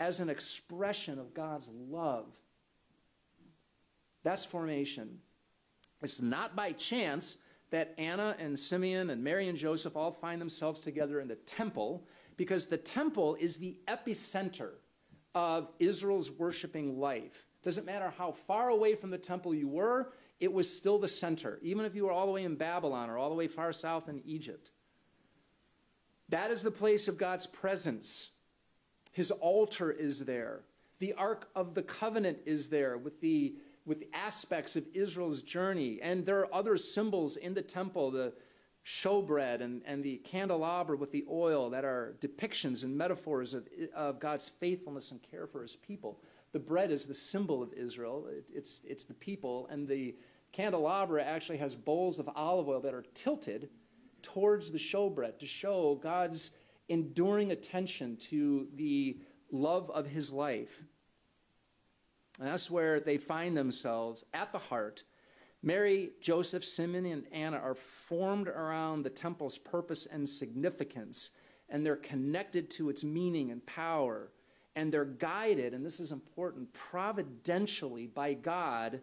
as 0.00 0.20
an 0.20 0.30
expression 0.30 1.18
of 1.18 1.34
God's 1.34 1.68
love. 1.68 2.26
That's 4.28 4.44
formation. 4.44 5.20
It's 6.02 6.20
not 6.20 6.54
by 6.54 6.72
chance 6.72 7.38
that 7.70 7.94
Anna 7.96 8.36
and 8.38 8.58
Simeon 8.58 9.08
and 9.08 9.24
Mary 9.24 9.48
and 9.48 9.56
Joseph 9.56 9.96
all 9.96 10.10
find 10.10 10.38
themselves 10.38 10.80
together 10.80 11.18
in 11.18 11.28
the 11.28 11.36
temple 11.36 12.04
because 12.36 12.66
the 12.66 12.76
temple 12.76 13.38
is 13.40 13.56
the 13.56 13.78
epicenter 13.88 14.72
of 15.34 15.70
Israel's 15.78 16.30
worshiping 16.30 17.00
life. 17.00 17.46
Doesn't 17.62 17.86
matter 17.86 18.12
how 18.18 18.32
far 18.32 18.68
away 18.68 18.96
from 18.96 19.08
the 19.08 19.16
temple 19.16 19.54
you 19.54 19.66
were, 19.66 20.12
it 20.40 20.52
was 20.52 20.70
still 20.70 20.98
the 20.98 21.08
center, 21.08 21.58
even 21.62 21.86
if 21.86 21.94
you 21.94 22.04
were 22.04 22.12
all 22.12 22.26
the 22.26 22.32
way 22.32 22.44
in 22.44 22.56
Babylon 22.56 23.08
or 23.08 23.16
all 23.16 23.30
the 23.30 23.34
way 23.34 23.48
far 23.48 23.72
south 23.72 24.10
in 24.10 24.20
Egypt. 24.26 24.72
That 26.28 26.50
is 26.50 26.62
the 26.62 26.70
place 26.70 27.08
of 27.08 27.16
God's 27.16 27.46
presence. 27.46 28.28
His 29.10 29.30
altar 29.30 29.90
is 29.90 30.26
there. 30.26 30.64
The 30.98 31.14
Ark 31.14 31.48
of 31.54 31.72
the 31.72 31.82
Covenant 31.82 32.40
is 32.44 32.68
there 32.68 32.98
with 32.98 33.22
the 33.22 33.54
with 33.88 34.04
aspects 34.12 34.76
of 34.76 34.84
Israel's 34.92 35.42
journey. 35.42 35.98
And 36.02 36.26
there 36.26 36.40
are 36.40 36.54
other 36.54 36.76
symbols 36.76 37.36
in 37.36 37.54
the 37.54 37.62
temple, 37.62 38.10
the 38.10 38.34
showbread 38.84 39.62
and, 39.62 39.82
and 39.86 40.04
the 40.04 40.18
candelabra 40.18 40.96
with 40.96 41.10
the 41.10 41.24
oil 41.30 41.70
that 41.70 41.84
are 41.84 42.14
depictions 42.20 42.84
and 42.84 42.96
metaphors 42.96 43.54
of, 43.54 43.66
of 43.96 44.20
God's 44.20 44.48
faithfulness 44.48 45.10
and 45.10 45.22
care 45.22 45.46
for 45.46 45.62
his 45.62 45.74
people. 45.74 46.20
The 46.52 46.58
bread 46.58 46.90
is 46.90 47.06
the 47.06 47.14
symbol 47.14 47.62
of 47.62 47.72
Israel, 47.72 48.26
it, 48.30 48.44
it's, 48.54 48.82
it's 48.86 49.04
the 49.04 49.14
people, 49.14 49.68
and 49.70 49.88
the 49.88 50.14
candelabra 50.52 51.22
actually 51.22 51.58
has 51.58 51.74
bowls 51.74 52.18
of 52.18 52.28
olive 52.34 52.68
oil 52.68 52.80
that 52.80 52.94
are 52.94 53.04
tilted 53.14 53.68
towards 54.22 54.70
the 54.70 54.78
showbread 54.78 55.38
to 55.38 55.46
show 55.46 55.98
God's 56.02 56.52
enduring 56.88 57.52
attention 57.52 58.16
to 58.16 58.68
the 58.74 59.18
love 59.50 59.90
of 59.90 60.06
his 60.06 60.32
life. 60.32 60.82
And 62.38 62.48
that's 62.48 62.70
where 62.70 63.00
they 63.00 63.18
find 63.18 63.56
themselves 63.56 64.24
at 64.32 64.52
the 64.52 64.58
heart 64.58 65.04
Mary, 65.62 66.10
Joseph, 66.20 66.64
Simeon, 66.64 67.06
and 67.06 67.26
Anna 67.32 67.56
are 67.56 67.74
formed 67.74 68.48
around 68.48 69.02
the 69.02 69.10
temple's 69.10 69.58
purpose 69.58 70.06
and 70.06 70.28
significance, 70.28 71.30
and 71.68 71.84
they're 71.84 71.96
connected 71.96 72.70
to 72.70 72.90
its 72.90 73.02
meaning 73.02 73.50
and 73.50 73.64
power. 73.66 74.30
And 74.76 74.92
they're 74.92 75.04
guided, 75.04 75.74
and 75.74 75.84
this 75.84 75.98
is 75.98 76.12
important, 76.12 76.72
providentially 76.72 78.06
by 78.06 78.34
God 78.34 79.00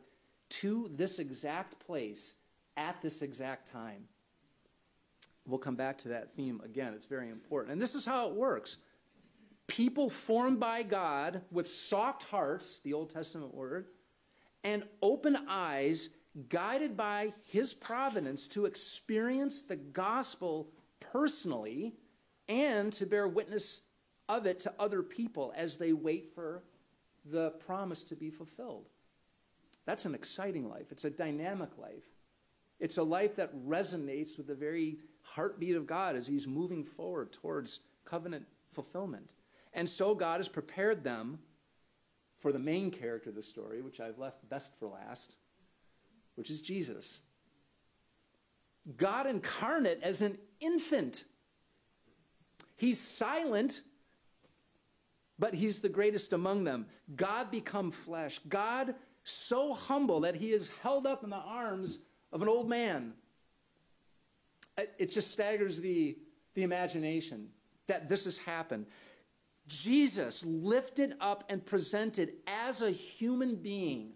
to 0.47 0.89
this 0.93 1.19
exact 1.19 1.79
place 1.85 2.35
at 2.77 3.01
this 3.01 3.21
exact 3.21 3.67
time. 3.67 4.05
We'll 5.45 5.59
come 5.59 5.75
back 5.75 5.97
to 5.99 6.09
that 6.09 6.33
theme 6.33 6.61
again. 6.63 6.93
It's 6.93 7.05
very 7.05 7.29
important. 7.29 7.73
And 7.73 7.81
this 7.81 7.93
is 7.93 8.05
how 8.05 8.29
it 8.29 8.35
works 8.35 8.77
people 9.67 10.09
formed 10.09 10.59
by 10.59 10.83
God 10.83 11.41
with 11.51 11.67
soft 11.67 12.23
hearts, 12.23 12.79
the 12.81 12.93
Old 12.93 13.09
Testament 13.09 13.53
word, 13.53 13.87
and 14.63 14.83
open 15.01 15.37
eyes 15.47 16.09
guided 16.49 16.97
by 16.97 17.33
his 17.43 17.73
providence 17.73 18.47
to 18.49 18.65
experience 18.65 19.61
the 19.61 19.75
gospel 19.75 20.69
personally 20.99 21.95
and 22.49 22.91
to 22.93 23.05
bear 23.05 23.27
witness 23.27 23.81
of 24.27 24.45
it 24.45 24.59
to 24.61 24.73
other 24.79 25.01
people 25.01 25.53
as 25.55 25.77
they 25.77 25.93
wait 25.93 26.33
for 26.33 26.63
the 27.25 27.51
promise 27.51 28.03
to 28.03 28.15
be 28.15 28.29
fulfilled. 28.29 28.89
That's 29.85 30.05
an 30.05 30.15
exciting 30.15 30.67
life. 30.67 30.91
It's 30.91 31.05
a 31.05 31.09
dynamic 31.09 31.77
life. 31.77 32.03
It's 32.79 32.97
a 32.97 33.03
life 33.03 33.35
that 33.37 33.55
resonates 33.65 34.37
with 34.37 34.47
the 34.47 34.55
very 34.55 34.97
heartbeat 35.21 35.75
of 35.75 35.87
God 35.87 36.15
as 36.15 36.27
he's 36.27 36.47
moving 36.47 36.83
forward 36.83 37.31
towards 37.31 37.79
covenant 38.03 38.45
fulfillment. 38.71 39.29
And 39.75 39.89
so 39.89 40.15
God 40.15 40.37
has 40.37 40.47
prepared 40.47 41.03
them 41.03 41.37
for 42.39 42.51
the 42.51 42.59
main 42.59 42.89
character 42.89 43.29
of 43.29 43.35
the 43.35 43.43
story, 43.43 43.81
which 43.81 43.99
I've 43.99 44.17
left 44.17 44.47
best 44.49 44.73
for 44.79 44.87
last, 44.87 45.35
which 46.35 46.49
is 46.49 46.61
Jesus. 46.61 47.21
God 48.97 49.27
incarnate 49.27 49.99
as 50.01 50.21
an 50.21 50.37
infant. 50.61 51.25
He's 52.77 52.99
silent, 52.99 53.81
but 55.37 55.53
he's 55.53 55.81
the 55.81 55.89
greatest 55.89 56.31
among 56.31 56.63
them. 56.63 56.85
God 57.15 57.51
become 57.51 57.91
flesh. 57.91 58.39
God 58.47 58.95
so 59.23 59.73
humble 59.73 60.21
that 60.21 60.35
he 60.35 60.51
is 60.51 60.71
held 60.83 61.05
up 61.05 61.23
in 61.23 61.29
the 61.29 61.35
arms 61.35 61.99
of 62.31 62.41
an 62.41 62.47
old 62.47 62.69
man. 62.69 63.13
It 64.77 65.11
just 65.11 65.31
staggers 65.31 65.81
the, 65.81 66.17
the 66.53 66.63
imagination 66.63 67.49
that 67.87 68.07
this 68.07 68.25
has 68.25 68.37
happened. 68.37 68.85
Jesus 69.67 70.45
lifted 70.45 71.15
up 71.19 71.43
and 71.49 71.65
presented 71.65 72.33
as 72.47 72.81
a 72.81 72.91
human 72.91 73.55
being 73.55 74.13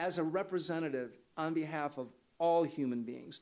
as 0.00 0.18
a 0.18 0.24
representative 0.24 1.16
on 1.36 1.54
behalf 1.54 1.98
of 1.98 2.08
all 2.38 2.64
human 2.64 3.02
beings. 3.02 3.40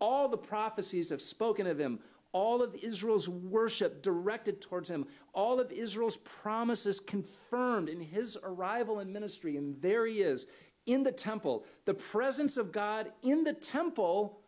All 0.00 0.28
the 0.28 0.36
prophecies 0.36 1.10
have 1.10 1.22
spoken 1.22 1.66
of 1.66 1.78
him. 1.78 2.00
All 2.32 2.62
of 2.62 2.74
Israel's 2.74 3.28
worship 3.28 4.02
directed 4.02 4.60
towards 4.60 4.90
him. 4.90 5.06
All 5.32 5.60
of 5.60 5.72
Israel's 5.72 6.16
promises 6.18 7.00
confirmed 7.00 7.88
in 7.88 8.00
his 8.00 8.36
arrival 8.42 8.98
and 8.98 9.12
ministry. 9.12 9.56
And 9.56 9.80
there 9.80 10.06
he 10.06 10.20
is 10.20 10.46
in 10.86 11.02
the 11.04 11.12
temple. 11.12 11.64
The 11.84 11.94
presence 11.94 12.56
of 12.56 12.72
God 12.72 13.12
in 13.22 13.44
the 13.44 13.52
temple 13.52 14.40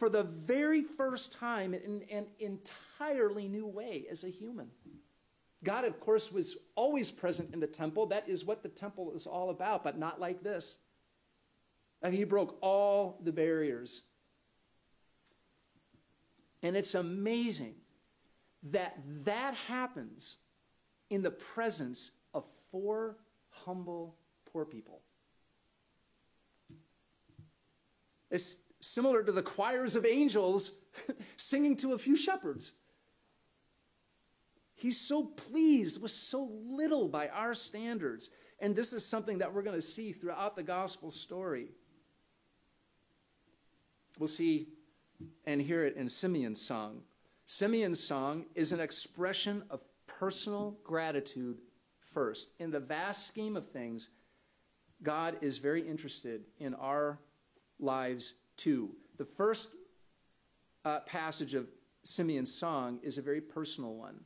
for 0.00 0.08
the 0.08 0.22
very 0.22 0.82
first 0.82 1.30
time 1.30 1.74
in 1.74 2.02
an 2.10 2.24
entirely 2.38 3.46
new 3.48 3.66
way 3.66 4.06
as 4.10 4.24
a 4.24 4.28
human. 4.28 4.70
God, 5.62 5.84
of 5.84 6.00
course, 6.00 6.32
was 6.32 6.56
always 6.74 7.12
present 7.12 7.52
in 7.52 7.60
the 7.60 7.66
temple. 7.66 8.06
That 8.06 8.26
is 8.26 8.42
what 8.42 8.62
the 8.62 8.70
temple 8.70 9.12
is 9.14 9.26
all 9.26 9.50
about, 9.50 9.84
but 9.84 9.98
not 9.98 10.18
like 10.18 10.42
this. 10.42 10.78
And 12.00 12.14
he 12.14 12.24
broke 12.24 12.56
all 12.62 13.20
the 13.22 13.30
barriers. 13.30 14.04
And 16.62 16.74
it's 16.78 16.94
amazing 16.94 17.74
that 18.70 18.96
that 19.26 19.52
happens 19.54 20.38
in 21.10 21.20
the 21.20 21.30
presence 21.30 22.10
of 22.32 22.46
four 22.70 23.18
humble 23.50 24.16
poor 24.50 24.64
people. 24.64 25.02
It's 28.30 28.60
similar 28.80 29.22
to 29.22 29.32
the 29.32 29.42
choirs 29.42 29.94
of 29.94 30.04
angels 30.04 30.72
singing 31.36 31.76
to 31.76 31.92
a 31.92 31.98
few 31.98 32.16
shepherds. 32.16 32.72
He's 34.74 34.98
so 34.98 35.24
pleased 35.24 36.00
with 36.00 36.10
so 36.10 36.50
little 36.64 37.06
by 37.08 37.28
our 37.28 37.52
standards. 37.52 38.30
And 38.58 38.74
this 38.74 38.92
is 38.92 39.04
something 39.04 39.38
that 39.38 39.52
we're 39.52 39.62
going 39.62 39.76
to 39.76 39.82
see 39.82 40.12
throughout 40.12 40.56
the 40.56 40.62
gospel 40.62 41.10
story. 41.10 41.68
We'll 44.18 44.28
see 44.28 44.68
and 45.44 45.60
hear 45.60 45.84
it 45.84 45.96
in 45.96 46.08
Simeon's 46.08 46.62
song. 46.62 47.02
Simeon's 47.44 48.02
song 48.02 48.46
is 48.54 48.72
an 48.72 48.80
expression 48.80 49.64
of 49.68 49.80
personal 50.06 50.78
gratitude 50.82 51.58
first. 52.00 52.50
In 52.58 52.70
the 52.70 52.80
vast 52.80 53.26
scheme 53.26 53.56
of 53.56 53.68
things, 53.70 54.08
God 55.02 55.36
is 55.40 55.58
very 55.58 55.86
interested 55.86 56.44
in 56.58 56.74
our 56.74 57.18
lives 57.78 58.34
too. 58.60 58.90
The 59.16 59.24
first 59.24 59.70
uh, 60.84 61.00
passage 61.00 61.54
of 61.54 61.68
Simeon's 62.02 62.52
song 62.52 63.00
is 63.02 63.18
a 63.18 63.22
very 63.22 63.40
personal 63.40 63.94
one. 63.94 64.20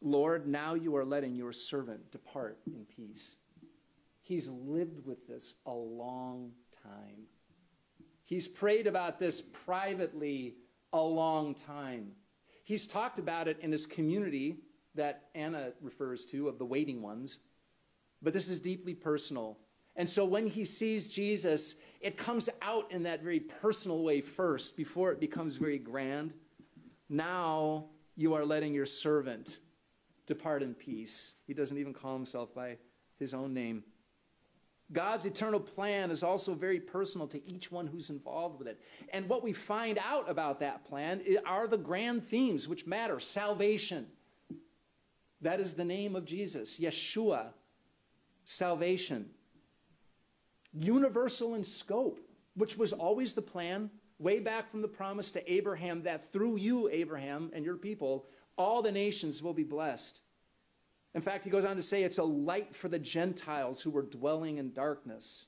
Lord, 0.00 0.46
now 0.46 0.74
you 0.74 0.94
are 0.96 1.04
letting 1.04 1.34
your 1.34 1.52
servant 1.52 2.12
depart 2.12 2.58
in 2.66 2.84
peace. 2.84 3.36
He's 4.22 4.48
lived 4.48 5.04
with 5.04 5.26
this 5.26 5.56
a 5.66 5.72
long 5.72 6.52
time. 6.84 7.26
He's 8.24 8.46
prayed 8.46 8.86
about 8.86 9.18
this 9.18 9.42
privately 9.42 10.54
a 10.92 11.00
long 11.00 11.54
time. 11.54 12.12
He's 12.62 12.86
talked 12.86 13.18
about 13.18 13.48
it 13.48 13.58
in 13.60 13.72
his 13.72 13.86
community 13.86 14.58
that 14.94 15.30
Anna 15.34 15.72
refers 15.80 16.24
to, 16.26 16.48
of 16.48 16.58
the 16.58 16.64
waiting 16.64 17.02
ones. 17.02 17.38
But 18.22 18.32
this 18.32 18.48
is 18.48 18.60
deeply 18.60 18.94
personal. 18.94 19.58
And 19.96 20.08
so 20.08 20.24
when 20.24 20.46
he 20.46 20.64
sees 20.64 21.08
Jesus, 21.08 21.76
it 22.00 22.16
comes 22.16 22.48
out 22.62 22.90
in 22.92 23.02
that 23.04 23.22
very 23.22 23.40
personal 23.40 24.02
way 24.02 24.20
first 24.20 24.76
before 24.76 25.10
it 25.12 25.20
becomes 25.20 25.56
very 25.56 25.78
grand. 25.78 26.34
Now 27.08 27.86
you 28.16 28.34
are 28.34 28.44
letting 28.44 28.74
your 28.74 28.86
servant 28.86 29.60
depart 30.26 30.62
in 30.62 30.74
peace. 30.74 31.34
He 31.46 31.54
doesn't 31.54 31.78
even 31.78 31.92
call 31.92 32.14
himself 32.14 32.54
by 32.54 32.76
his 33.18 33.34
own 33.34 33.54
name. 33.54 33.82
God's 34.90 35.26
eternal 35.26 35.60
plan 35.60 36.10
is 36.10 36.22
also 36.22 36.54
very 36.54 36.80
personal 36.80 37.26
to 37.28 37.46
each 37.50 37.70
one 37.70 37.86
who's 37.86 38.08
involved 38.08 38.58
with 38.58 38.68
it. 38.68 38.80
And 39.12 39.28
what 39.28 39.42
we 39.42 39.52
find 39.52 39.98
out 39.98 40.30
about 40.30 40.60
that 40.60 40.84
plan 40.84 41.20
are 41.44 41.66
the 41.66 41.76
grand 41.76 42.22
themes 42.22 42.68
which 42.68 42.86
matter 42.86 43.20
salvation. 43.20 44.06
That 45.42 45.60
is 45.60 45.74
the 45.74 45.84
name 45.84 46.16
of 46.16 46.24
Jesus, 46.24 46.78
Yeshua, 46.80 47.48
salvation. 48.44 49.30
Universal 50.72 51.54
in 51.54 51.64
scope, 51.64 52.20
which 52.54 52.76
was 52.76 52.92
always 52.92 53.34
the 53.34 53.42
plan 53.42 53.90
way 54.18 54.40
back 54.40 54.70
from 54.70 54.82
the 54.82 54.88
promise 54.88 55.30
to 55.32 55.52
Abraham 55.52 56.02
that 56.02 56.32
through 56.32 56.56
you, 56.56 56.88
Abraham, 56.88 57.50
and 57.54 57.64
your 57.64 57.76
people, 57.76 58.26
all 58.56 58.82
the 58.82 58.92
nations 58.92 59.42
will 59.42 59.54
be 59.54 59.64
blessed. 59.64 60.22
In 61.14 61.20
fact, 61.20 61.44
he 61.44 61.50
goes 61.50 61.64
on 61.64 61.76
to 61.76 61.82
say 61.82 62.02
it's 62.02 62.18
a 62.18 62.24
light 62.24 62.74
for 62.74 62.88
the 62.88 62.98
Gentiles 62.98 63.80
who 63.80 63.90
were 63.90 64.02
dwelling 64.02 64.58
in 64.58 64.72
darkness. 64.72 65.46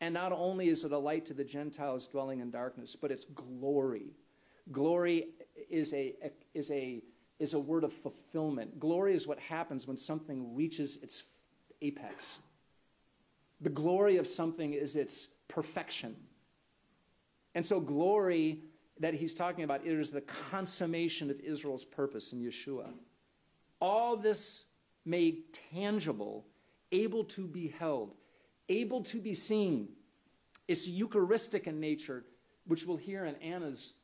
And 0.00 0.14
not 0.14 0.32
only 0.32 0.68
is 0.68 0.84
it 0.84 0.92
a 0.92 0.98
light 0.98 1.26
to 1.26 1.34
the 1.34 1.44
Gentiles 1.44 2.06
dwelling 2.06 2.40
in 2.40 2.50
darkness, 2.50 2.96
but 2.96 3.10
it's 3.10 3.24
glory. 3.24 4.14
Glory 4.72 5.28
is 5.68 5.92
a, 5.92 6.14
is 6.54 6.70
a, 6.70 7.02
is 7.38 7.54
a 7.54 7.58
word 7.58 7.84
of 7.84 7.92
fulfillment. 7.92 8.78
Glory 8.78 9.14
is 9.14 9.26
what 9.26 9.38
happens 9.38 9.86
when 9.86 9.96
something 9.96 10.54
reaches 10.54 10.98
its 11.02 11.24
apex. 11.82 12.40
The 13.60 13.70
glory 13.70 14.16
of 14.16 14.26
something 14.26 14.72
is 14.72 14.96
its 14.96 15.28
perfection. 15.48 16.16
And 17.54 17.64
so, 17.64 17.80
glory 17.80 18.60
that 19.00 19.14
he's 19.14 19.34
talking 19.34 19.64
about 19.64 19.84
is 19.84 20.10
the 20.10 20.20
consummation 20.20 21.30
of 21.30 21.40
Israel's 21.40 21.84
purpose 21.84 22.32
in 22.32 22.40
Yeshua. 22.40 22.86
All 23.80 24.16
this 24.16 24.64
made 25.04 25.52
tangible, 25.72 26.46
able 26.92 27.24
to 27.24 27.46
be 27.46 27.68
held, 27.68 28.14
able 28.68 29.02
to 29.04 29.20
be 29.20 29.34
seen. 29.34 29.88
It's 30.68 30.86
Eucharistic 30.86 31.66
in 31.66 31.80
nature, 31.80 32.24
which 32.66 32.86
we'll 32.86 32.98
hear 32.98 33.24
in 33.24 33.36
Anna's 33.36 33.94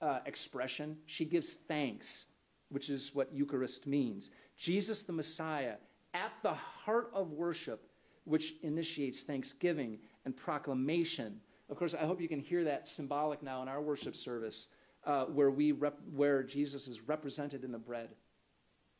uh, 0.00 0.20
expression. 0.26 0.98
She 1.06 1.24
gives 1.24 1.54
thanks, 1.54 2.26
which 2.68 2.90
is 2.90 3.14
what 3.14 3.32
Eucharist 3.32 3.86
means. 3.86 4.30
Jesus 4.56 5.02
the 5.02 5.12
Messiah, 5.12 5.76
at 6.14 6.32
the 6.42 6.54
heart 6.54 7.10
of 7.12 7.32
worship, 7.32 7.88
which 8.26 8.54
initiates 8.62 9.22
thanksgiving 9.22 9.98
and 10.24 10.36
proclamation. 10.36 11.40
Of 11.70 11.76
course, 11.76 11.94
I 11.94 12.04
hope 12.04 12.20
you 12.20 12.28
can 12.28 12.40
hear 12.40 12.64
that 12.64 12.86
symbolic 12.86 13.42
now 13.42 13.62
in 13.62 13.68
our 13.68 13.80
worship 13.80 14.14
service, 14.14 14.68
uh, 15.04 15.24
where, 15.24 15.50
we 15.50 15.72
rep- 15.72 16.00
where 16.12 16.42
Jesus 16.42 16.88
is 16.88 17.00
represented 17.00 17.64
in 17.64 17.72
the 17.72 17.78
bread 17.78 18.10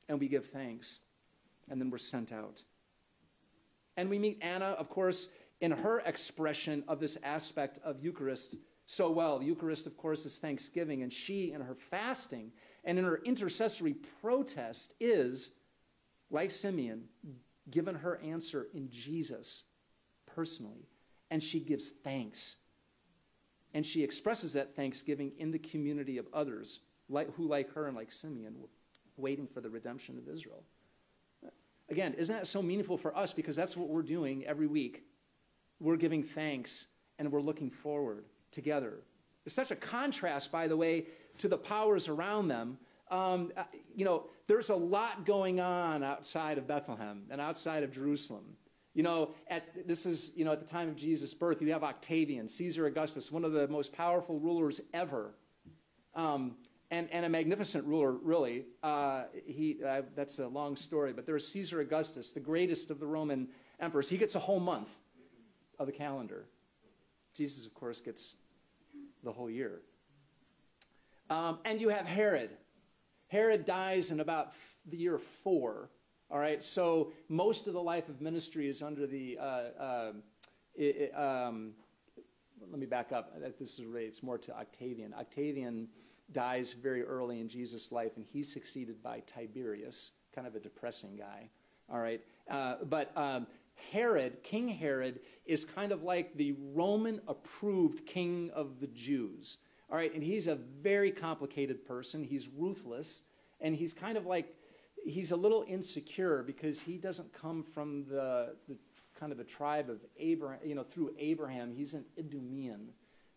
and 0.09 0.21
we 0.21 0.29
give 0.29 0.47
thanks, 0.47 1.01
and 1.69 1.81
then 1.81 1.91
we're 1.91 1.99
sent 1.99 2.33
out. 2.33 2.63
And 3.97 4.09
we 4.09 4.19
meet 4.19 4.39
Anna, 4.41 4.77
of 4.79 4.89
course, 4.89 5.29
in 5.61 5.73
her 5.73 6.01
expression 6.01 6.85
of 6.87 7.01
this 7.01 7.19
aspect 7.25 7.81
of 7.85 8.03
Eucharist 8.03 8.57
so 8.87 9.11
well. 9.11 9.41
The 9.41 9.47
Eucharist, 9.47 9.87
of 9.87 9.97
course, 9.97 10.25
is 10.27 10.39
thanksgiving, 10.39 11.03
and 11.03 11.13
she, 11.13 11.53
in 11.53 11.61
her 11.61 11.75
fasting 11.75 12.53
and 12.85 12.99
in 12.99 13.05
her 13.05 13.21
intercessory 13.25 13.95
protest, 14.21 14.95
is, 15.01 15.51
like 16.31 16.53
Simeon, 16.53 17.05
given 17.71 17.97
her 17.97 18.21
answer 18.23 18.69
in 18.75 18.91
Jesus 18.91 19.65
personally, 20.27 20.89
and 21.31 21.43
she 21.43 21.61
gives 21.61 21.91
thanks. 21.91 22.57
And 23.75 23.85
she 23.85 24.03
expresses 24.03 24.53
that 24.55 24.75
thanksgiving 24.75 25.33
in 25.39 25.51
the 25.51 25.59
community 25.59 26.19
of 26.19 26.27
others 26.33 26.81
like, 27.09 27.35
who, 27.35 27.47
like 27.47 27.73
her 27.75 27.87
and 27.87 27.97
like 27.97 28.13
Simeon, 28.13 28.55
were 28.59 28.69
waiting 29.17 29.47
for 29.47 29.61
the 29.61 29.71
redemption 29.71 30.19
of 30.19 30.29
Israel. 30.33 30.63
Again, 31.89 32.15
isn't 32.15 32.35
that 32.35 32.47
so 32.47 32.63
meaningful 32.63 32.97
for 32.97 33.17
us? 33.17 33.33
Because 33.33 33.55
that's 33.55 33.77
what 33.77 33.89
we're 33.89 34.03
doing 34.03 34.45
every 34.45 34.67
week. 34.67 35.05
We're 35.79 35.97
giving 35.97 36.23
thanks 36.23 36.87
and 37.19 37.31
we're 37.31 37.41
looking 37.41 37.71
forward 37.71 38.25
together. 38.51 38.95
It's 39.45 39.55
such 39.55 39.71
a 39.71 39.77
contrast, 39.77 40.51
by 40.51 40.67
the 40.67 40.77
way, 40.77 41.07
to 41.39 41.49
the 41.49 41.57
powers 41.57 42.09
around 42.09 42.49
them. 42.49 42.79
Um, 43.11 43.53
uh, 43.57 43.65
you 43.95 44.05
know, 44.05 44.25
there's 44.47 44.71
a 44.71 44.77
lot 44.77 45.25
going 45.25 45.61
on 45.61 46.03
outside 46.03 46.59
of 46.59 46.67
Bethlehem 46.67 47.25
and 47.31 47.41
outside 47.41 47.83
of 47.83 47.93
Jerusalem. 47.93 48.57
You 48.95 49.03
know, 49.03 49.35
at, 49.49 49.87
this 49.87 50.07
is, 50.07 50.33
you 50.35 50.45
know, 50.45 50.53
at 50.53 50.61
the 50.61 50.67
time 50.67 50.89
of 50.89 50.97
Jesus' 50.97 51.35
birth, 51.35 51.61
you 51.61 51.73
have 51.73 51.85
Octavian, 51.85 52.49
Caesar 52.49 52.87
Augustus, 52.87 53.31
one 53.31 53.45
of 53.45 53.53
the 53.53 53.69
most 53.69 53.93
powerful 53.93 54.39
rulers 54.39 54.81
ever. 54.95 55.35
Um, 56.15 56.57
and, 56.91 57.09
and 57.13 57.27
a 57.27 57.29
magnificent 57.29 57.85
ruler, 57.85 58.13
really. 58.13 58.65
Uh, 58.83 59.25
he, 59.45 59.79
uh, 59.87 60.03
that's 60.15 60.39
a 60.39 60.47
long 60.47 60.77
story, 60.77 61.13
but 61.13 61.27
there's 61.27 61.47
Caesar 61.49 61.81
Augustus, 61.81 62.31
the 62.31 62.41
greatest 62.41 62.91
of 62.91 63.01
the 63.01 63.07
Roman 63.07 63.49
emperors. 63.81 64.09
He 64.09 64.17
gets 64.17 64.35
a 64.35 64.39
whole 64.39 64.61
month 64.61 64.97
of 65.79 65.87
the 65.87 65.93
calendar. 65.93 66.47
Jesus, 67.35 67.67
of 67.67 67.75
course, 67.75 68.01
gets 68.01 68.37
the 69.23 69.33
whole 69.33 69.51
year. 69.51 69.81
Um, 71.29 71.59
and 71.65 71.81
you 71.81 71.89
have 71.89 72.07
Herod. 72.07 72.51
Herod 73.37 73.67
dies 73.67 74.13
in 74.13 74.21
about 74.21 74.55
the 74.87 74.97
year 74.97 75.19
four. 75.19 75.91
All 76.31 76.39
right, 76.39 76.63
so 76.63 77.13
most 77.29 77.67
of 77.67 77.75
the 77.75 77.83
life 77.83 78.09
of 78.09 78.23
ministry 78.23 78.67
is 78.67 78.83
under 78.83 79.07
the. 79.07 79.37
Uh, 79.39 79.63
uh 79.79 80.13
um, 81.15 81.73
let 82.71 82.81
me 82.81 82.87
back 82.87 83.13
up. 83.13 83.35
This 83.59 83.79
is 83.79 83.85
relates 83.85 84.23
more 84.23 84.39
to 84.39 84.57
Octavian. 84.57 85.13
Octavian 85.13 85.89
dies 86.33 86.73
very 86.73 87.03
early 87.03 87.39
in 87.41 87.49
Jesus' 87.49 87.93
life, 87.93 88.13
and 88.17 88.25
he's 88.25 88.51
succeeded 88.51 89.03
by 89.03 89.21
Tiberius, 89.27 90.13
kind 90.35 90.47
of 90.47 90.55
a 90.55 90.61
depressing 90.61 91.15
guy. 91.15 91.51
All 91.91 92.01
right. 92.01 92.23
Uh, 92.51 92.77
but 92.85 93.15
um, 93.19 93.47
Herod, 93.93 94.43
King 94.43 94.69
Herod, 94.69 95.21
is 95.45 95.67
kind 95.67 95.93
of 95.93 96.03
like 96.03 96.37
the 96.37 96.57
Roman 96.73 97.21
approved 97.29 98.07
king 98.07 98.51
of 98.55 98.81
the 98.81 98.87
Jews. 98.87 99.59
All 99.91 99.97
right. 99.97 100.13
And 100.13 100.23
he's 100.23 100.49
a 100.49 100.57
very 100.57 101.11
complicated 101.11 101.87
person. 101.87 102.25
He's 102.25 102.49
ruthless. 102.49 103.23
And 103.61 103.75
he's 103.75 103.95
kind 103.95 104.19
of 104.19 104.27
like, 104.27 104.55
he's 105.05 105.33
a 105.33 105.37
little 105.37 105.65
insecure 105.69 106.43
because 106.43 106.81
he 106.83 106.99
doesn't 106.99 107.33
come 107.33 107.63
from 107.63 108.05
the, 108.09 108.57
the 108.69 108.77
kind 109.19 109.33
of 109.33 109.41
a 109.41 109.45
tribe 109.45 109.89
of 109.89 110.01
Abraham, 110.19 110.61
you 110.65 110.75
know, 110.75 110.83
through 110.83 111.15
Abraham. 111.19 111.73
He's 111.73 111.95
an 111.95 112.05
Idumean. 112.19 112.89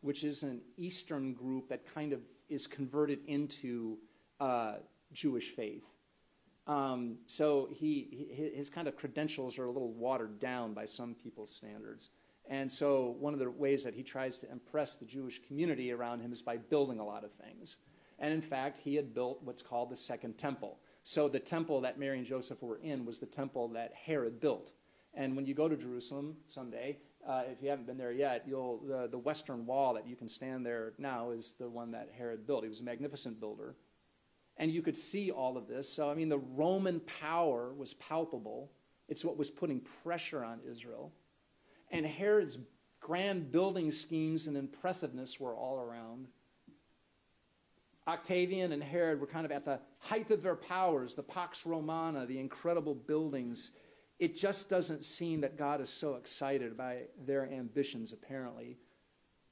which 0.02 0.24
is 0.24 0.44
an 0.44 0.62
Eastern 0.78 1.34
group 1.34 1.70
that 1.70 1.86
kind 1.94 2.14
of 2.14 2.22
is 2.48 2.68
converted 2.68 3.20
into 3.28 3.98
uh, 4.40 4.76
Jewish 5.12 5.52
faith. 5.52 5.86
Um, 6.68 7.18
so 7.26 7.68
he, 7.72 8.28
he, 8.32 8.52
his 8.56 8.70
kind 8.70 8.88
of 8.88 8.96
credentials 8.96 9.58
are 9.58 9.66
a 9.66 9.72
little 9.72 9.92
watered 9.92 10.40
down 10.40 10.74
by 10.74 10.86
some 10.86 11.16
people's 11.16 11.52
standards. 11.52 12.10
And 12.50 12.70
so 12.72 13.16
one 13.20 13.34
of 13.34 13.40
the 13.40 13.50
ways 13.50 13.84
that 13.84 13.94
he 13.94 14.02
tries 14.02 14.40
to 14.40 14.52
impress 14.52 14.96
the 14.96 15.06
Jewish 15.06 15.40
community 15.48 15.92
around 15.92 16.22
him 16.22 16.34
is 16.34 16.42
by 16.42 16.58
building 16.58 17.00
a 17.00 17.06
lot 17.06 17.24
of 17.24 17.32
things. 17.32 17.78
And 18.18 18.34
in 18.34 18.42
fact, 18.42 18.80
he 18.84 18.96
had 18.96 19.14
built 19.14 19.40
what's 19.44 19.62
called 19.62 19.92
the 19.92 19.96
Second 19.96 20.38
Temple. 20.38 20.80
So 21.04 21.30
the 21.30 21.40
temple 21.40 21.82
that 21.82 22.00
Mary 22.00 22.18
and 22.18 22.26
Joseph 22.26 22.62
were 22.62 22.78
in 22.78 23.06
was 23.06 23.20
the 23.20 23.26
temple 23.26 23.70
that 23.70 23.94
Herod 23.94 24.42
built. 24.42 24.74
And 25.14 25.36
when 25.36 25.46
you 25.46 25.54
go 25.54 25.70
to 25.70 25.78
Jerusalem 25.78 26.36
someday, 26.48 26.98
uh, 27.28 27.44
if 27.52 27.62
you 27.62 27.70
haven't 27.70 27.88
been 27.88 27.98
there 27.98 28.12
yet, 28.12 28.44
you'll, 28.48 28.82
the, 28.88 29.08
the 29.08 29.18
western 29.18 29.66
wall 29.66 29.94
that 29.94 30.08
you 30.08 30.16
can 30.16 30.28
stand 30.28 30.66
there 30.66 30.94
now 30.98 31.32
is 31.32 31.56
the 31.60 31.70
one 31.70 31.92
that 31.92 32.10
Herod 32.18 32.48
built. 32.48 32.64
He 32.64 32.70
was 32.70 32.80
a 32.80 32.84
magnificent 32.84 33.40
builder. 33.40 33.76
And 34.58 34.72
you 34.72 34.82
could 34.82 34.98
see 34.98 35.32
all 35.32 35.56
of 35.56 35.68
this. 35.68 35.88
So, 35.88 36.10
I 36.10 36.16
mean, 36.16 36.30
the 36.30 36.40
Roman 36.40 37.00
power 37.02 37.74
was 37.74 37.94
palpable. 37.94 38.72
It's 39.08 39.24
what 39.24 39.38
was 39.38 39.50
putting 39.50 39.82
pressure 40.04 40.44
on 40.44 40.60
Israel. 40.70 41.14
And 41.92 42.06
Herod's 42.06 42.60
grand 43.00 43.52
building 43.52 43.92
schemes 43.92 44.48
and 44.48 44.56
impressiveness 44.56 45.40
were 45.40 45.56
all 45.56 45.80
around. 45.80 46.28
Octavian 48.08 48.72
and 48.72 48.84
Herod 48.84 49.22
were 49.22 49.28
kind 49.28 49.46
of 49.46 49.52
at 49.52 49.66
the 49.66 49.80
height 50.00 50.32
of 50.32 50.42
their 50.42 50.56
powers, 50.56 51.14
the 51.14 51.24
Pax 51.24 51.66
Romana, 51.66 52.26
the 52.26 52.40
incredible 52.40 52.96
buildings. 52.96 53.72
It 54.18 54.36
just 54.36 54.68
doesn't 54.68 55.04
seem 55.04 55.42
that 55.42 55.58
God 55.58 55.80
is 55.80 55.90
so 55.90 56.16
excited 56.16 56.76
by 56.76 57.04
their 57.26 57.52
ambitions, 57.52 58.12
apparently. 58.12 58.78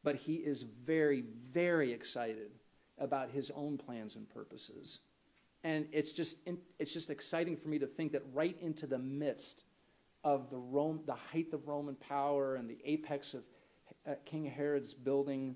But 0.03 0.15
he 0.15 0.35
is 0.35 0.63
very, 0.63 1.23
very 1.51 1.93
excited 1.93 2.51
about 2.97 3.29
his 3.29 3.51
own 3.51 3.77
plans 3.77 4.15
and 4.15 4.27
purposes. 4.27 4.99
And 5.63 5.87
it's 5.91 6.11
just, 6.11 6.37
it's 6.79 6.93
just 6.93 7.09
exciting 7.09 7.57
for 7.57 7.67
me 7.67 7.77
to 7.79 7.87
think 7.87 8.11
that 8.13 8.23
right 8.33 8.57
into 8.61 8.87
the 8.87 8.97
midst 8.97 9.65
of 10.23 10.49
the, 10.49 10.57
Rome, 10.57 11.01
the 11.05 11.15
height 11.15 11.53
of 11.53 11.67
Roman 11.67 11.95
power 11.95 12.55
and 12.55 12.69
the 12.69 12.77
apex 12.83 13.33
of 13.33 13.43
uh, 14.07 14.15
King 14.25 14.45
Herod's 14.45 14.93
building, 14.93 15.55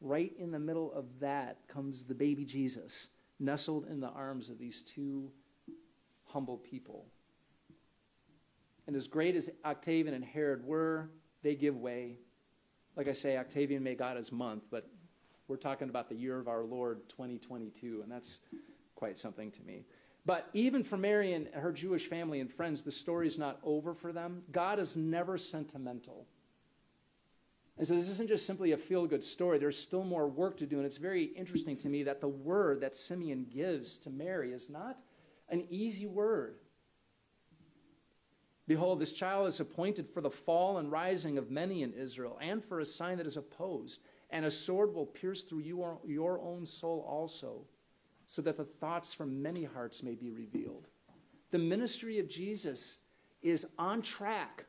right 0.00 0.32
in 0.38 0.50
the 0.50 0.58
middle 0.58 0.92
of 0.92 1.06
that 1.20 1.58
comes 1.68 2.04
the 2.04 2.14
baby 2.14 2.44
Jesus, 2.44 3.08
nestled 3.38 3.86
in 3.86 4.00
the 4.00 4.08
arms 4.08 4.50
of 4.50 4.58
these 4.58 4.82
two 4.82 5.30
humble 6.24 6.58
people. 6.58 7.06
And 8.86 8.96
as 8.96 9.06
great 9.06 9.36
as 9.36 9.50
Octavian 9.64 10.14
and 10.14 10.24
Herod 10.24 10.64
were, 10.64 11.10
they 11.42 11.54
give 11.54 11.76
way. 11.76 12.18
Like 12.96 13.08
I 13.08 13.12
say, 13.12 13.36
Octavian 13.36 13.82
may 13.82 13.94
got 13.94 14.16
his 14.16 14.32
month, 14.32 14.64
but 14.70 14.88
we're 15.48 15.56
talking 15.56 15.88
about 15.88 16.08
the 16.08 16.14
year 16.14 16.38
of 16.38 16.48
our 16.48 16.62
Lord 16.62 17.08
2022, 17.08 18.00
and 18.02 18.10
that's 18.10 18.40
quite 18.94 19.16
something 19.16 19.50
to 19.52 19.62
me. 19.62 19.84
But 20.30 20.48
even 20.52 20.84
for 20.84 20.96
Mary 20.96 21.32
and 21.32 21.48
her 21.54 21.72
Jewish 21.72 22.06
family 22.06 22.38
and 22.38 22.48
friends, 22.48 22.82
the 22.82 22.92
story 22.92 23.26
is 23.26 23.36
not 23.36 23.58
over 23.64 23.94
for 23.94 24.12
them. 24.12 24.44
God 24.52 24.78
is 24.78 24.96
never 24.96 25.36
sentimental. 25.36 26.24
And 27.76 27.84
so 27.84 27.96
this 27.96 28.08
isn't 28.08 28.28
just 28.28 28.46
simply 28.46 28.70
a 28.70 28.76
feel 28.76 29.08
good 29.08 29.24
story. 29.24 29.58
There's 29.58 29.76
still 29.76 30.04
more 30.04 30.28
work 30.28 30.56
to 30.58 30.66
do. 30.66 30.76
And 30.76 30.86
it's 30.86 30.98
very 30.98 31.24
interesting 31.24 31.76
to 31.78 31.88
me 31.88 32.04
that 32.04 32.20
the 32.20 32.28
word 32.28 32.80
that 32.82 32.94
Simeon 32.94 33.44
gives 33.52 33.98
to 33.98 34.10
Mary 34.10 34.52
is 34.52 34.70
not 34.70 34.98
an 35.48 35.66
easy 35.68 36.06
word. 36.06 36.60
Behold, 38.68 39.00
this 39.00 39.10
child 39.10 39.48
is 39.48 39.58
appointed 39.58 40.08
for 40.08 40.20
the 40.20 40.30
fall 40.30 40.78
and 40.78 40.92
rising 40.92 41.38
of 41.38 41.50
many 41.50 41.82
in 41.82 41.92
Israel, 41.92 42.38
and 42.40 42.64
for 42.64 42.78
a 42.78 42.84
sign 42.84 43.18
that 43.18 43.26
is 43.26 43.36
opposed 43.36 43.98
and 44.30 44.44
a 44.44 44.50
sword 44.52 44.94
will 44.94 45.06
pierce 45.06 45.42
through 45.42 45.62
your, 45.62 45.98
your 46.06 46.40
own 46.40 46.64
soul 46.64 47.04
also, 47.08 47.64
so 48.30 48.40
that 48.40 48.56
the 48.56 48.64
thoughts 48.64 49.12
from 49.12 49.42
many 49.42 49.64
hearts 49.64 50.04
may 50.04 50.14
be 50.14 50.30
revealed. 50.30 50.86
The 51.50 51.58
ministry 51.58 52.20
of 52.20 52.28
Jesus 52.28 52.98
is 53.42 53.66
on 53.76 54.02
track. 54.02 54.66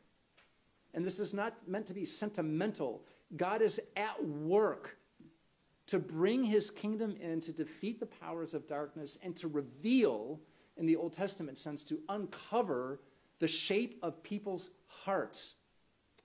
And 0.96 1.06
this 1.06 1.20
is 1.20 1.32
not 1.32 1.54
meant 1.68 1.86
to 1.86 1.94
be 1.94 2.04
sentimental. 2.04 3.06
God 3.38 3.62
is 3.62 3.80
at 3.96 4.26
work 4.26 4.98
to 5.86 6.00
bring 6.00 6.44
his 6.44 6.72
kingdom 6.72 7.16
in, 7.22 7.40
to 7.42 7.54
defeat 7.54 8.00
the 8.00 8.08
powers 8.08 8.56
of 8.56 8.66
darkness, 8.66 9.20
and 9.22 9.36
to 9.36 9.48
reveal, 9.48 10.40
in 10.76 10.88
the 10.88 10.96
Old 10.96 11.14
Testament 11.14 11.60
sense, 11.60 11.84
to 11.84 12.00
uncover 12.10 13.00
the 13.38 13.48
shape 13.48 14.00
of 14.02 14.24
people's 14.24 14.72
hearts. 14.88 15.54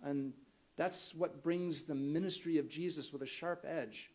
And 0.03 0.33
that's 0.77 1.14
what 1.14 1.42
brings 1.42 1.85
the 1.85 1.94
ministry 1.94 2.57
of 2.57 2.66
Jesus 2.66 3.12
with 3.12 3.20
a 3.20 3.27
sharp 3.27 3.66
edge. 3.68 4.11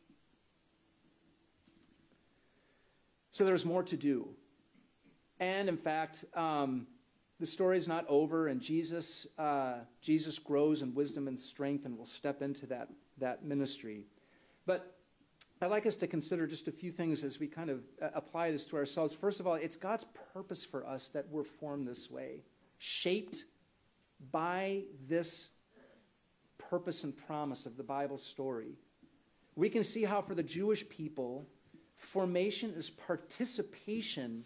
So 3.31 3.45
there's 3.45 3.65
more 3.65 3.83
to 3.83 3.97
do. 3.97 4.29
And 5.39 5.69
in 5.69 5.77
fact, 5.77 6.25
um, 6.35 6.87
the 7.39 7.45
story 7.45 7.77
is 7.77 7.87
not 7.87 8.05
over, 8.07 8.47
and 8.47 8.61
Jesus, 8.61 9.25
uh, 9.37 9.79
Jesus 10.01 10.37
grows 10.37 10.81
in 10.81 10.93
wisdom 10.93 11.27
and 11.27 11.39
strength 11.39 11.85
and 11.85 11.97
will 11.97 12.05
step 12.05 12.41
into 12.41 12.67
that, 12.67 12.89
that 13.17 13.43
ministry. 13.43 14.05
But 14.65 14.95
I'd 15.61 15.71
like 15.71 15.85
us 15.85 15.95
to 15.97 16.07
consider 16.07 16.45
just 16.45 16.67
a 16.67 16.71
few 16.71 16.91
things 16.91 17.23
as 17.23 17.39
we 17.39 17.47
kind 17.47 17.69
of 17.69 17.81
uh, 18.01 18.09
apply 18.13 18.51
this 18.51 18.65
to 18.67 18.77
ourselves. 18.77 19.13
First 19.13 19.39
of 19.39 19.47
all, 19.47 19.55
it's 19.55 19.75
God's 19.75 20.05
purpose 20.33 20.63
for 20.63 20.85
us 20.85 21.09
that 21.09 21.29
we're 21.29 21.43
formed 21.43 21.87
this 21.87 22.11
way, 22.11 22.43
shaped 22.77 23.45
by 24.31 24.83
this 25.07 25.49
purpose 26.71 27.03
and 27.03 27.15
promise 27.17 27.65
of 27.65 27.75
the 27.75 27.83
Bible 27.83 28.17
story, 28.17 28.77
we 29.55 29.69
can 29.69 29.83
see 29.83 30.03
how 30.03 30.21
for 30.21 30.35
the 30.35 30.43
Jewish 30.43 30.87
people, 30.87 31.45
formation 32.01 32.73
is 32.75 32.89
participation 32.89 34.43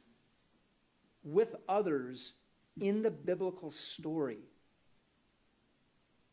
with 1.24 1.56
others 1.68 2.34
in 2.80 3.02
the 3.02 3.10
biblical 3.10 3.72
story. 3.72 4.40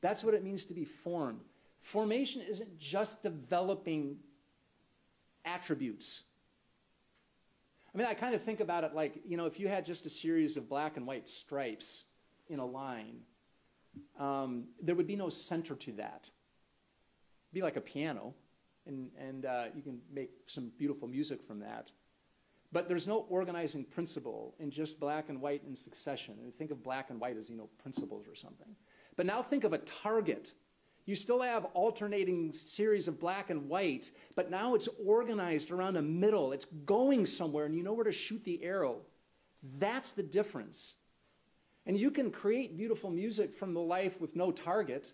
That's 0.00 0.24
what 0.24 0.34
it 0.34 0.42
means 0.42 0.64
to 0.66 0.74
be 0.74 0.84
formed. 0.84 1.40
Formation 1.80 2.42
isn't 2.42 2.76
just 2.76 3.22
developing 3.22 4.16
attributes. 5.44 6.24
I 7.94 7.98
mean, 7.98 8.06
I 8.06 8.14
kind 8.14 8.34
of 8.34 8.42
think 8.42 8.60
about 8.60 8.82
it 8.84 8.94
like, 8.94 9.20
you 9.24 9.36
know, 9.36 9.46
if 9.46 9.60
you 9.60 9.68
had 9.68 9.84
just 9.84 10.06
a 10.06 10.10
series 10.10 10.56
of 10.56 10.68
black 10.68 10.96
and 10.96 11.06
white 11.06 11.28
stripes 11.28 12.04
in 12.48 12.58
a 12.58 12.66
line, 12.66 13.20
um, 14.18 14.64
there 14.82 14.96
would 14.96 15.06
be 15.06 15.16
no 15.16 15.28
center 15.28 15.76
to 15.76 15.92
that. 15.92 16.30
It'd 16.30 17.54
be 17.54 17.62
like 17.62 17.76
a 17.76 17.80
piano, 17.80 18.34
and, 18.86 19.10
and 19.18 19.46
uh, 19.46 19.64
you 19.74 19.82
can 19.82 20.00
make 20.12 20.30
some 20.46 20.72
beautiful 20.78 21.08
music 21.08 21.42
from 21.42 21.60
that. 21.60 21.92
But 22.72 22.88
there's 22.88 23.06
no 23.06 23.26
organizing 23.28 23.84
principle 23.84 24.54
in 24.58 24.70
just 24.70 24.98
black 24.98 25.28
and 25.28 25.40
white 25.40 25.62
in 25.66 25.76
succession. 25.76 26.36
And 26.42 26.54
think 26.54 26.70
of 26.70 26.82
black 26.82 27.10
and 27.10 27.20
white 27.20 27.36
as, 27.36 27.50
you 27.50 27.56
know, 27.56 27.68
principles 27.82 28.26
or 28.26 28.34
something. 28.34 28.74
But 29.14 29.26
now 29.26 29.42
think 29.42 29.64
of 29.64 29.74
a 29.74 29.78
target. 29.78 30.52
You 31.04 31.14
still 31.14 31.42
have 31.42 31.66
alternating 31.74 32.52
series 32.52 33.08
of 33.08 33.20
black 33.20 33.50
and 33.50 33.68
white, 33.68 34.10
but 34.36 34.50
now 34.50 34.74
it's 34.74 34.88
organized 35.04 35.70
around 35.70 35.96
a 35.96 36.02
middle. 36.02 36.52
It's 36.52 36.64
going 36.64 37.26
somewhere, 37.26 37.66
and 37.66 37.74
you 37.74 37.82
know 37.82 37.92
where 37.92 38.04
to 38.04 38.12
shoot 38.12 38.42
the 38.44 38.62
arrow. 38.62 39.02
That's 39.78 40.12
the 40.12 40.22
difference. 40.22 40.94
And 41.84 41.98
you 41.98 42.10
can 42.10 42.30
create 42.30 42.76
beautiful 42.76 43.10
music 43.10 43.54
from 43.54 43.74
the 43.74 43.80
life 43.80 44.20
with 44.20 44.36
no 44.36 44.52
target, 44.52 45.12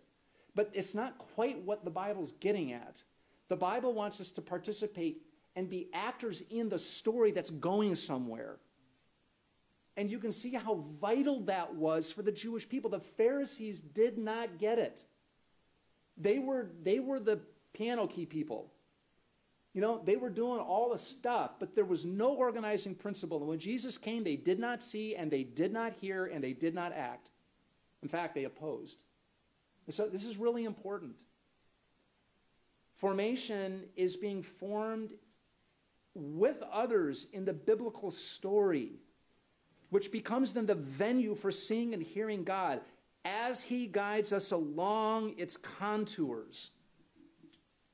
but 0.55 0.71
it's 0.75 0.95
not 0.95 1.19
quite 1.19 1.65
what 1.65 1.85
the 1.85 1.91
Bible's 1.91 2.33
getting 2.33 2.73
at. 2.73 3.03
The 3.49 3.57
Bible 3.57 3.95
wants 3.95 4.21
us 4.21 4.31
to 4.33 4.43
participate 4.43 5.23
and 5.57 5.69
be 5.69 5.89
actors 5.93 6.43
in 6.51 6.69
the 6.69 6.79
story 6.79 7.33
that's 7.33 7.51
going 7.51 7.95
somewhere. 7.95 8.57
And 9.97 10.11
you 10.11 10.19
can 10.19 10.31
see 10.31 10.53
how 10.53 10.85
vital 11.01 11.41
that 11.47 11.75
was 11.75 12.13
for 12.13 12.23
the 12.23 12.31
Jewish 12.31 12.69
people. 12.69 12.91
The 12.91 13.01
Pharisees 13.01 13.81
did 13.81 14.17
not 14.17 14.59
get 14.59 14.79
it. 14.79 15.05
They 16.17 16.39
were, 16.39 16.69
they 16.83 17.01
were 17.01 17.19
the 17.19 17.41
piano 17.73 18.07
key 18.07 18.27
people. 18.27 18.73
You 19.75 19.81
know, 19.81 20.01
they 20.05 20.17
were 20.17 20.31
doing 20.31 20.61
all 20.61 20.91
the 20.91 20.99
stuff, 20.99 21.53
but 21.59 21.75
there 21.75 21.85
was 21.85 22.05
no 22.05 22.35
organizing 22.35 22.95
principle. 22.95 23.39
And 23.39 23.49
when 23.49 23.59
Jesus 23.59 23.99
came, 23.99 24.25
they 24.25 24.37
did 24.37 24.59
not 24.59 24.83
see 24.83 25.15
and 25.15 25.31
they 25.31 25.43
did 25.43 25.73
not 25.73 25.93
hear 25.93 26.27
and 26.27 26.43
they 26.43 26.53
did 26.53 26.75
not 26.75 26.93
act. 26.93 27.31
In 28.03 28.09
fact, 28.09 28.35
they 28.35 28.45
opposed. 28.45 29.05
And 29.87 29.95
so 29.95 30.09
this 30.09 30.25
is 30.25 30.37
really 30.37 30.65
important. 30.65 31.15
Formation 32.99 33.85
is 33.97 34.17
being 34.17 34.43
formed 34.43 35.11
with 36.15 36.63
others 36.73 37.29
in 37.33 37.45
the 37.45 37.53
biblical 37.53 38.11
story, 38.11 38.99
which 39.91 40.11
becomes 40.11 40.53
then 40.53 40.67
the 40.67 40.75
venue 40.75 41.37
for 41.37 41.53
seeing 41.53 41.95
and 41.95 42.03
hearing 42.03 42.43
God 42.43 42.81
as 43.25 43.63
He 43.63 43.87
guides 43.87 44.33
us 44.33 44.51
along 44.51 45.35
its 45.39 45.57
contours 45.57 46.73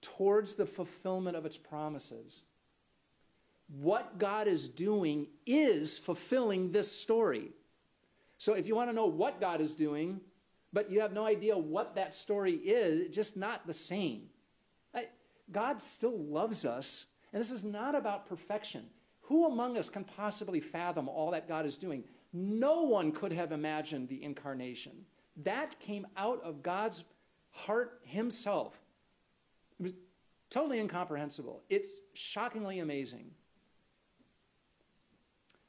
towards 0.01 0.55
the 0.55 0.67
fulfillment 0.67 1.37
of 1.37 1.45
its 1.45 1.59
promises. 1.59 2.45
What 3.69 4.19
God 4.19 4.49
is 4.49 4.69
doing 4.69 5.27
is 5.47 5.99
fulfilling 5.99 6.73
this 6.73 6.90
story. 6.90 7.51
So 8.38 8.55
if 8.55 8.67
you 8.67 8.75
want 8.75 8.90
to 8.90 8.97
know 8.97 9.07
what 9.07 9.40
God 9.40 9.61
is 9.61 9.75
doing, 9.75 10.21
but 10.73 10.90
you 10.90 11.01
have 11.01 11.12
no 11.12 11.27
idea 11.27 11.57
what 11.57 11.95
that 11.97 12.14
story 12.14 12.55
is, 12.55 13.14
just 13.14 13.37
not 13.37 13.67
the 13.67 13.73
same. 13.73 14.29
God 15.50 15.80
still 15.80 16.18
loves 16.18 16.64
us, 16.64 17.07
and 17.33 17.40
this 17.40 17.50
is 17.50 17.64
not 17.64 17.94
about 17.94 18.26
perfection. 18.26 18.87
Who 19.22 19.46
among 19.46 19.76
us 19.76 19.88
can 19.88 20.04
possibly 20.04 20.61
fathom 20.61 21.09
all 21.09 21.30
that 21.30 21.48
God 21.48 21.66
is 21.66 21.78
doing? 21.78 22.04
No 22.33 22.83
one 22.83 23.12
could 23.12 23.33
have 23.33 23.52
imagined 23.52 24.09
the 24.09 24.22
incarnation. 24.22 24.92
That 25.44 25.78
came 25.80 26.07
out 26.16 26.42
of 26.42 26.62
God's 26.62 27.04
heart 27.50 28.00
himself. 28.04 28.80
It 29.78 29.83
was 29.85 29.92
totally 30.50 30.78
incomprehensible. 30.78 31.62
It's 31.70 31.88
shockingly 32.12 32.80
amazing. 32.80 33.30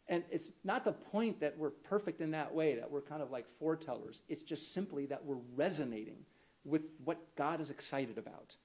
And 0.08 0.24
it's 0.30 0.52
not 0.64 0.84
the 0.84 0.92
point 0.92 1.40
that 1.40 1.58
we're 1.58 1.72
perfect 1.72 2.22
in 2.22 2.32
that 2.32 2.54
way, 2.54 2.76
that 2.76 2.92
we're 2.92 3.02
kind 3.02 3.22
of 3.22 3.32
like 3.32 3.46
foretellers. 3.60 4.22
It's 4.30 4.44
just 4.44 4.74
simply 4.74 5.08
that 5.08 5.26
we're 5.26 5.40
resonating 5.56 6.18
with 6.64 6.84
what 7.04 7.36
God 7.36 7.60
is 7.60 7.72
excited 7.72 8.18
about. 8.18 8.56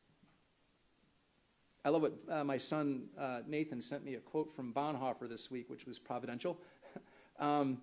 I 1.84 1.88
love 1.88 2.02
what 2.02 2.14
uh, 2.30 2.44
my 2.44 2.58
son 2.58 3.04
uh, 3.18 3.40
Nathan 3.46 3.80
sent 3.80 4.04
me 4.04 4.14
a 4.14 4.20
quote 4.20 4.52
from 4.52 4.72
Bonhoeffer 4.72 5.28
this 5.28 5.50
week, 5.50 5.70
which 5.70 5.86
was 5.86 5.98
providential. 5.98 6.58
um, 7.40 7.78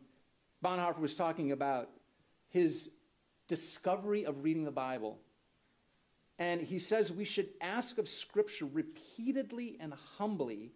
Bonhoeffer 0.63 0.99
was 0.99 1.15
talking 1.15 1.51
about 1.51 1.89
his 2.49 2.91
discovery 3.47 4.25
of 4.25 4.43
reading 4.43 4.65
the 4.65 4.71
Bible. 4.71 5.17
And 6.37 6.61
he 6.61 6.77
says 6.77 7.11
we 7.11 7.25
should 7.25 7.49
ask 7.59 7.97
of 7.97 8.07
Scripture 8.07 8.65
repeatedly 8.65 9.77
and 9.79 9.93
humbly 10.17 10.73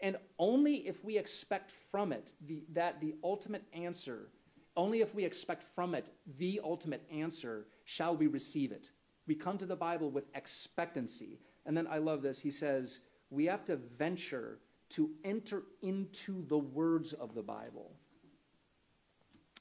and 0.00 0.16
only 0.38 0.86
if 0.86 1.04
we 1.04 1.18
expect 1.18 1.72
from 1.90 2.12
it 2.12 2.32
the, 2.46 2.62
that 2.72 3.00
the 3.00 3.14
ultimate 3.24 3.64
answer, 3.72 4.28
only 4.76 5.00
if 5.00 5.14
we 5.14 5.24
expect 5.24 5.64
from 5.74 5.94
it 5.94 6.10
the 6.38 6.60
ultimate 6.62 7.02
answer, 7.12 7.66
shall 7.84 8.16
we 8.16 8.26
receive 8.26 8.70
it. 8.70 8.90
We 9.26 9.34
come 9.34 9.58
to 9.58 9.66
the 9.66 9.76
Bible 9.76 10.10
with 10.10 10.24
expectancy. 10.34 11.40
And 11.68 11.76
then 11.76 11.86
I 11.86 11.98
love 11.98 12.22
this. 12.22 12.40
He 12.40 12.50
says, 12.50 13.00
we 13.30 13.44
have 13.44 13.64
to 13.66 13.76
venture 13.76 14.58
to 14.90 15.10
enter 15.22 15.64
into 15.82 16.44
the 16.46 16.56
words 16.56 17.12
of 17.12 17.34
the 17.34 17.42
Bible. 17.42 17.92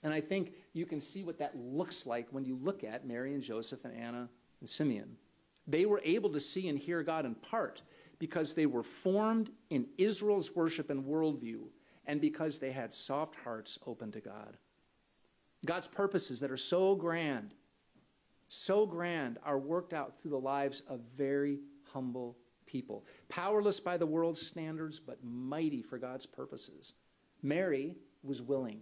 And 0.03 0.13
I 0.13 0.21
think 0.21 0.53
you 0.71 0.85
can 0.85 1.01
see 1.01 1.25
what 1.25 1.39
that 1.39 1.57
looks 1.57 2.05
like 2.05 2.29
when 2.31 2.45
you 2.45 2.57
look 2.63 2.85
at 2.85 3.05
Mary 3.05 3.33
and 3.33 3.43
Joseph 3.43 3.83
and 3.83 3.93
Anna 3.93 4.29
and 4.61 4.69
Simeon. 4.69 5.17
They 5.67 5.85
were 5.85 6.01
able 6.01 6.29
to 6.29 6.39
see 6.39 6.69
and 6.69 6.79
hear 6.79 7.03
God 7.03 7.25
in 7.25 7.35
part 7.35 7.81
because 8.19 8.53
they 8.53 8.67
were 8.67 8.83
formed 8.83 9.49
in 9.69 9.87
Israel's 9.97 10.55
worship 10.55 10.89
and 10.89 11.03
worldview, 11.03 11.63
and 12.05 12.21
because 12.21 12.57
they 12.57 12.71
had 12.71 12.93
soft 12.93 13.35
hearts 13.43 13.77
open 13.85 14.13
to 14.13 14.21
God. 14.21 14.55
God's 15.65 15.89
purposes 15.89 16.39
that 16.39 16.51
are 16.51 16.57
so 16.57 16.95
grand, 16.95 17.53
so 18.47 18.85
grand, 18.85 19.39
are 19.43 19.59
worked 19.59 19.93
out 19.93 20.17
through 20.17 20.31
the 20.31 20.39
lives 20.39 20.81
of 20.87 21.01
very 21.17 21.59
humble 21.93 22.37
people. 22.65 23.05
Powerless 23.29 23.79
by 23.79 23.97
the 23.97 24.05
world's 24.05 24.45
standards, 24.45 24.99
but 24.99 25.23
mighty 25.23 25.81
for 25.81 25.97
God's 25.97 26.25
purposes. 26.25 26.93
Mary 27.41 27.95
was 28.23 28.41
willing. 28.41 28.81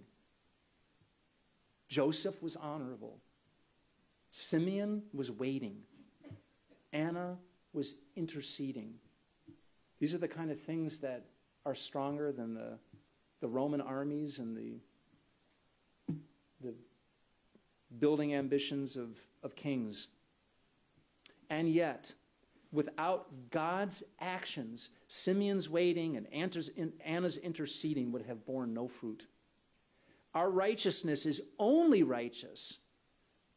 Joseph 1.87 2.41
was 2.41 2.55
honorable. 2.55 3.19
Simeon 4.31 5.03
was 5.13 5.31
waiting. 5.31 5.77
Anna 6.91 7.37
was 7.73 7.95
interceding. 8.15 8.95
These 9.99 10.15
are 10.15 10.19
the 10.19 10.27
kind 10.27 10.51
of 10.51 10.59
things 10.59 10.99
that 10.99 11.25
are 11.65 11.75
stronger 11.75 12.31
than 12.31 12.53
the, 12.53 12.77
the 13.41 13.47
Roman 13.47 13.81
armies 13.81 14.39
and 14.39 14.55
the, 14.55 14.79
the 16.61 16.73
building 17.99 18.33
ambitions 18.33 18.95
of, 18.95 19.17
of 19.43 19.55
kings. 19.55 20.07
And 21.49 21.69
yet, 21.69 22.13
without 22.71 23.51
God's 23.51 24.03
actions, 24.19 24.89
Simeon's 25.07 25.69
waiting 25.69 26.17
and 26.17 26.27
Anna's 26.33 27.37
interceding 27.37 28.11
would 28.11 28.23
have 28.23 28.45
borne 28.45 28.73
no 28.73 28.87
fruit. 28.87 29.27
Our 30.33 30.49
righteousness 30.49 31.25
is 31.25 31.41
only 31.57 32.03
righteous 32.03 32.79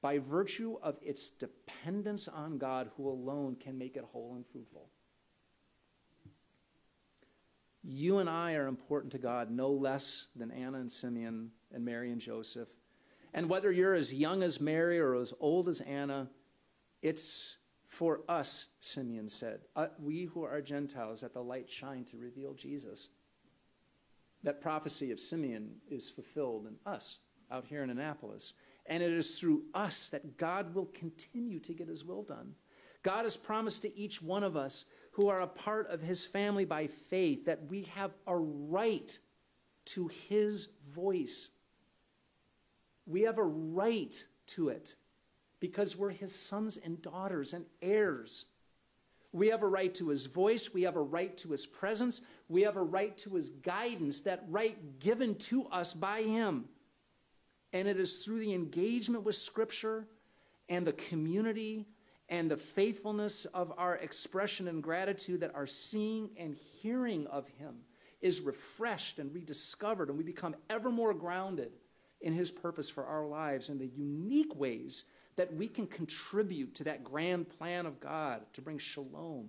by 0.00 0.18
virtue 0.18 0.76
of 0.80 0.96
its 1.02 1.30
dependence 1.30 2.28
on 2.28 2.58
God, 2.58 2.90
who 2.96 3.08
alone 3.08 3.56
can 3.56 3.76
make 3.76 3.96
it 3.96 4.04
whole 4.12 4.36
and 4.36 4.46
fruitful. 4.46 4.88
You 7.82 8.18
and 8.18 8.30
I 8.30 8.54
are 8.54 8.68
important 8.68 9.12
to 9.12 9.18
God 9.18 9.50
no 9.50 9.70
less 9.70 10.26
than 10.36 10.52
Anna 10.52 10.78
and 10.78 10.92
Simeon 10.92 11.50
and 11.72 11.84
Mary 11.84 12.12
and 12.12 12.20
Joseph. 12.20 12.68
And 13.34 13.48
whether 13.48 13.72
you're 13.72 13.94
as 13.94 14.14
young 14.14 14.42
as 14.42 14.60
Mary 14.60 14.98
or 14.98 15.14
as 15.14 15.34
old 15.40 15.68
as 15.68 15.80
Anna, 15.80 16.28
it's 17.02 17.56
for 17.88 18.20
us, 18.28 18.68
Simeon 18.78 19.28
said, 19.28 19.60
uh, 19.74 19.88
we 19.98 20.24
who 20.24 20.44
are 20.44 20.60
Gentiles, 20.60 21.22
that 21.22 21.32
the 21.32 21.42
light 21.42 21.70
shine 21.70 22.04
to 22.04 22.18
reveal 22.18 22.52
Jesus. 22.52 23.08
That 24.42 24.60
prophecy 24.60 25.10
of 25.10 25.18
Simeon 25.18 25.76
is 25.90 26.10
fulfilled 26.10 26.66
in 26.66 26.76
us 26.90 27.18
out 27.50 27.64
here 27.66 27.82
in 27.82 27.90
Annapolis. 27.90 28.52
And 28.86 29.02
it 29.02 29.12
is 29.12 29.38
through 29.38 29.64
us 29.74 30.10
that 30.10 30.36
God 30.36 30.74
will 30.74 30.86
continue 30.86 31.60
to 31.60 31.72
get 31.72 31.88
his 31.88 32.04
will 32.04 32.22
done. 32.22 32.54
God 33.02 33.24
has 33.24 33.36
promised 33.36 33.82
to 33.82 33.98
each 33.98 34.20
one 34.20 34.44
of 34.44 34.56
us 34.56 34.84
who 35.12 35.28
are 35.28 35.40
a 35.40 35.46
part 35.46 35.88
of 35.88 36.02
his 36.02 36.26
family 36.26 36.64
by 36.64 36.86
faith 36.86 37.46
that 37.46 37.68
we 37.68 37.82
have 37.94 38.12
a 38.26 38.36
right 38.36 39.18
to 39.86 40.08
his 40.08 40.68
voice. 40.90 41.48
We 43.06 43.22
have 43.22 43.38
a 43.38 43.42
right 43.42 44.14
to 44.48 44.68
it 44.68 44.94
because 45.60 45.96
we're 45.96 46.10
his 46.10 46.34
sons 46.34 46.76
and 46.76 47.00
daughters 47.02 47.54
and 47.54 47.66
heirs. 47.82 48.46
We 49.32 49.48
have 49.48 49.62
a 49.62 49.68
right 49.68 49.94
to 49.96 50.08
his 50.08 50.26
voice. 50.26 50.72
We 50.72 50.82
have 50.82 50.96
a 50.96 51.02
right 51.02 51.36
to 51.38 51.50
his 51.50 51.66
presence. 51.66 52.22
We 52.48 52.62
have 52.62 52.76
a 52.76 52.82
right 52.82 53.16
to 53.18 53.34
his 53.34 53.50
guidance, 53.50 54.22
that 54.22 54.44
right 54.48 54.98
given 55.00 55.34
to 55.36 55.66
us 55.66 55.92
by 55.92 56.22
him. 56.22 56.64
And 57.72 57.86
it 57.86 57.98
is 57.98 58.18
through 58.18 58.40
the 58.40 58.54
engagement 58.54 59.24
with 59.24 59.34
Scripture 59.34 60.06
and 60.68 60.86
the 60.86 60.92
community 60.92 61.86
and 62.30 62.50
the 62.50 62.56
faithfulness 62.56 63.44
of 63.46 63.72
our 63.76 63.96
expression 63.96 64.68
and 64.68 64.82
gratitude 64.82 65.40
that 65.40 65.54
our 65.54 65.66
seeing 65.66 66.30
and 66.38 66.54
hearing 66.54 67.26
of 67.26 67.46
him 67.48 67.76
is 68.20 68.40
refreshed 68.40 69.18
and 69.18 69.32
rediscovered, 69.32 70.08
and 70.08 70.18
we 70.18 70.24
become 70.24 70.56
ever 70.68 70.90
more 70.90 71.14
grounded 71.14 71.72
in 72.20 72.32
his 72.32 72.50
purpose 72.50 72.90
for 72.90 73.04
our 73.04 73.26
lives 73.26 73.68
and 73.68 73.80
the 73.80 73.86
unique 73.86 74.54
ways 74.56 75.04
that 75.38 75.54
we 75.54 75.68
can 75.68 75.86
contribute 75.86 76.74
to 76.74 76.82
that 76.82 77.04
grand 77.04 77.48
plan 77.48 77.86
of 77.86 78.00
God 78.00 78.42
to 78.54 78.60
bring 78.60 78.76
shalom, 78.76 79.48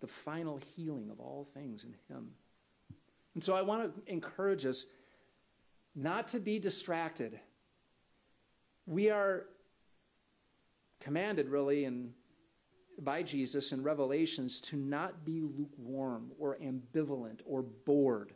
the 0.00 0.06
final 0.06 0.60
healing 0.76 1.10
of 1.10 1.18
all 1.18 1.48
things 1.54 1.82
in 1.82 1.96
him. 2.08 2.30
And 3.34 3.42
so 3.42 3.56
I 3.56 3.62
want 3.62 3.82
to 3.82 4.12
encourage 4.12 4.64
us 4.64 4.86
not 5.96 6.28
to 6.28 6.38
be 6.38 6.60
distracted. 6.60 7.40
We 8.86 9.10
are 9.10 9.46
commanded, 11.00 11.48
really, 11.48 11.84
in, 11.84 12.12
by 13.00 13.24
Jesus 13.24 13.72
in 13.72 13.82
Revelations 13.82 14.60
to 14.62 14.76
not 14.76 15.24
be 15.24 15.40
lukewarm 15.40 16.30
or 16.38 16.58
ambivalent 16.62 17.40
or 17.44 17.62
bored. 17.62 18.34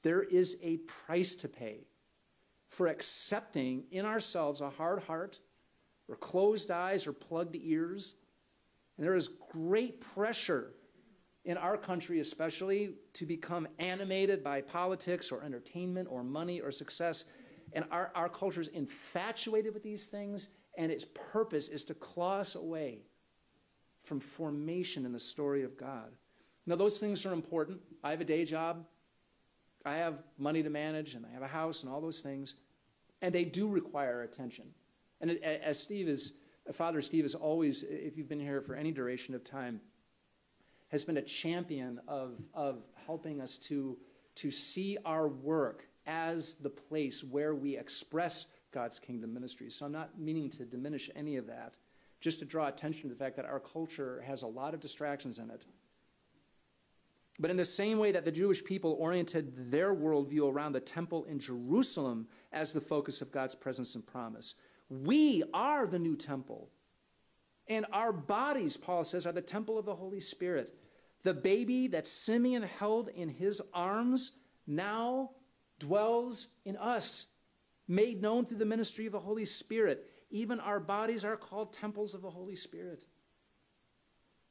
There 0.00 0.22
is 0.22 0.56
a 0.62 0.78
price 0.78 1.36
to 1.36 1.48
pay 1.48 1.84
for 2.70 2.86
accepting 2.86 3.84
in 3.90 4.06
ourselves 4.06 4.62
a 4.62 4.70
hard 4.70 5.02
heart 5.02 5.40
or 6.10 6.16
closed 6.16 6.70
eyes 6.70 7.06
or 7.06 7.12
plugged 7.12 7.56
ears. 7.56 8.16
And 8.98 9.06
there 9.06 9.14
is 9.14 9.30
great 9.52 10.00
pressure 10.00 10.74
in 11.44 11.56
our 11.56 11.78
country, 11.78 12.20
especially, 12.20 12.96
to 13.14 13.24
become 13.24 13.66
animated 13.78 14.44
by 14.44 14.60
politics 14.60 15.32
or 15.32 15.42
entertainment 15.42 16.08
or 16.10 16.22
money 16.22 16.60
or 16.60 16.70
success. 16.70 17.24
And 17.72 17.84
our, 17.90 18.10
our 18.14 18.28
culture 18.28 18.60
is 18.60 18.68
infatuated 18.68 19.72
with 19.72 19.82
these 19.82 20.06
things 20.06 20.48
and 20.76 20.90
its 20.90 21.06
purpose 21.32 21.68
is 21.68 21.84
to 21.84 21.94
claw 21.94 22.38
us 22.38 22.54
away 22.54 23.02
from 24.04 24.20
formation 24.20 25.04
in 25.04 25.12
the 25.12 25.20
story 25.20 25.62
of 25.62 25.76
God. 25.76 26.12
Now, 26.66 26.76
those 26.76 26.98
things 26.98 27.24
are 27.26 27.32
important. 27.32 27.80
I 28.02 28.10
have 28.10 28.20
a 28.20 28.24
day 28.24 28.44
job, 28.44 28.84
I 29.84 29.94
have 29.94 30.22
money 30.38 30.62
to 30.62 30.70
manage, 30.70 31.14
and 31.14 31.24
I 31.24 31.32
have 31.32 31.42
a 31.42 31.48
house, 31.48 31.82
and 31.82 31.92
all 31.92 32.00
those 32.00 32.20
things, 32.20 32.54
and 33.22 33.34
they 33.34 33.44
do 33.44 33.66
require 33.66 34.22
attention. 34.22 34.66
And 35.20 35.32
as 35.42 35.78
Steve 35.78 36.08
is, 36.08 36.32
Father 36.72 37.02
Steve 37.02 37.24
is 37.24 37.34
always, 37.34 37.82
if 37.82 38.16
you've 38.16 38.28
been 38.28 38.40
here 38.40 38.60
for 38.60 38.74
any 38.74 38.90
duration 38.90 39.34
of 39.34 39.44
time, 39.44 39.80
has 40.88 41.04
been 41.04 41.18
a 41.18 41.22
champion 41.22 42.00
of, 42.08 42.40
of 42.54 42.82
helping 43.06 43.40
us 43.40 43.58
to, 43.58 43.96
to 44.36 44.50
see 44.50 44.98
our 45.04 45.28
work 45.28 45.86
as 46.06 46.54
the 46.54 46.70
place 46.70 47.22
where 47.22 47.54
we 47.54 47.76
express 47.76 48.46
God's 48.72 48.98
kingdom 48.98 49.32
ministries. 49.32 49.74
So 49.74 49.86
I'm 49.86 49.92
not 49.92 50.18
meaning 50.18 50.50
to 50.50 50.64
diminish 50.64 51.10
any 51.14 51.36
of 51.36 51.46
that, 51.46 51.76
just 52.20 52.38
to 52.40 52.44
draw 52.44 52.68
attention 52.68 53.02
to 53.02 53.08
the 53.08 53.14
fact 53.14 53.36
that 53.36 53.44
our 53.44 53.60
culture 53.60 54.22
has 54.26 54.42
a 54.42 54.46
lot 54.46 54.74
of 54.74 54.80
distractions 54.80 55.38
in 55.38 55.50
it. 55.50 55.64
But 57.38 57.50
in 57.50 57.56
the 57.56 57.64
same 57.64 57.98
way 57.98 58.12
that 58.12 58.24
the 58.24 58.32
Jewish 58.32 58.62
people 58.62 58.96
oriented 58.98 59.70
their 59.70 59.94
worldview 59.94 60.52
around 60.52 60.72
the 60.72 60.80
temple 60.80 61.24
in 61.24 61.38
Jerusalem 61.38 62.28
as 62.52 62.72
the 62.72 62.82
focus 62.82 63.22
of 63.22 63.32
God's 63.32 63.54
presence 63.54 63.94
and 63.94 64.06
promise, 64.06 64.56
we 64.90 65.44
are 65.54 65.86
the 65.86 65.98
new 65.98 66.16
temple. 66.16 66.68
And 67.68 67.86
our 67.92 68.12
bodies, 68.12 68.76
Paul 68.76 69.04
says, 69.04 69.24
are 69.24 69.32
the 69.32 69.40
temple 69.40 69.78
of 69.78 69.86
the 69.86 69.94
Holy 69.94 70.18
Spirit. 70.18 70.74
The 71.22 71.32
baby 71.32 71.86
that 71.88 72.08
Simeon 72.08 72.64
held 72.64 73.08
in 73.08 73.28
his 73.28 73.62
arms 73.72 74.32
now 74.66 75.30
dwells 75.78 76.48
in 76.64 76.76
us, 76.76 77.28
made 77.86 78.20
known 78.20 78.44
through 78.44 78.58
the 78.58 78.66
ministry 78.66 79.06
of 79.06 79.12
the 79.12 79.20
Holy 79.20 79.44
Spirit. 79.44 80.04
Even 80.30 80.58
our 80.58 80.80
bodies 80.80 81.24
are 81.24 81.36
called 81.36 81.72
temples 81.72 82.12
of 82.12 82.22
the 82.22 82.30
Holy 82.30 82.56
Spirit. 82.56 83.04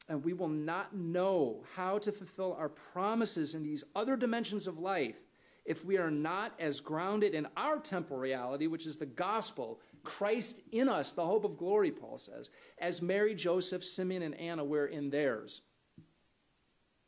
And 0.07 0.23
we 0.23 0.33
will 0.33 0.47
not 0.47 0.95
know 0.95 1.63
how 1.75 1.97
to 1.99 2.11
fulfill 2.11 2.53
our 2.53 2.69
promises 2.69 3.53
in 3.53 3.63
these 3.63 3.83
other 3.95 4.15
dimensions 4.15 4.67
of 4.67 4.79
life 4.79 5.17
if 5.65 5.85
we 5.85 5.97
are 5.97 6.09
not 6.09 6.53
as 6.59 6.79
grounded 6.79 7.35
in 7.35 7.47
our 7.55 7.77
temporal 7.77 8.19
reality, 8.19 8.65
which 8.65 8.87
is 8.87 8.97
the 8.97 9.05
gospel, 9.05 9.79
Christ 10.03 10.61
in 10.71 10.89
us, 10.89 11.11
the 11.11 11.25
hope 11.25 11.43
of 11.43 11.57
glory, 11.57 11.91
Paul 11.91 12.17
says, 12.17 12.49
as 12.77 13.01
Mary, 13.01 13.35
Joseph, 13.35 13.83
Simeon, 13.83 14.23
and 14.23 14.35
Anna 14.35 14.63
were 14.63 14.85
in 14.85 15.09
theirs. 15.09 15.61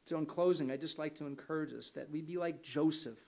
So, 0.06 0.18
in 0.18 0.26
closing, 0.26 0.72
I'd 0.72 0.82
just 0.82 1.00
like 1.00 1.16
to 1.16 1.26
encourage 1.26 1.74
us 1.74 1.92
that 1.92 2.10
we 2.10 2.22
be 2.22 2.38
like 2.38 2.64
Joseph, 2.64 3.20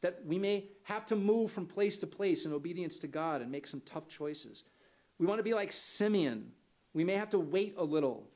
that 0.00 0.24
we 0.24 0.38
may 0.38 0.64
have 0.84 1.06
to 1.06 1.16
move 1.16 1.52
from 1.52 1.66
place 1.66 1.98
to 1.98 2.06
place 2.06 2.46
in 2.46 2.52
obedience 2.52 2.98
to 3.00 3.06
God 3.06 3.42
and 3.42 3.50
make 3.50 3.66
some 3.66 3.80
tough 3.82 4.08
choices. 4.08 4.64
We 5.18 5.26
want 5.26 5.38
to 5.38 5.44
be 5.44 5.54
like 5.54 5.72
Simeon. 5.72 6.52
We 6.94 7.04
may 7.04 7.14
have 7.14 7.30
to 7.30 7.38
wait 7.38 7.74
a 7.76 7.84
little. 7.84 8.28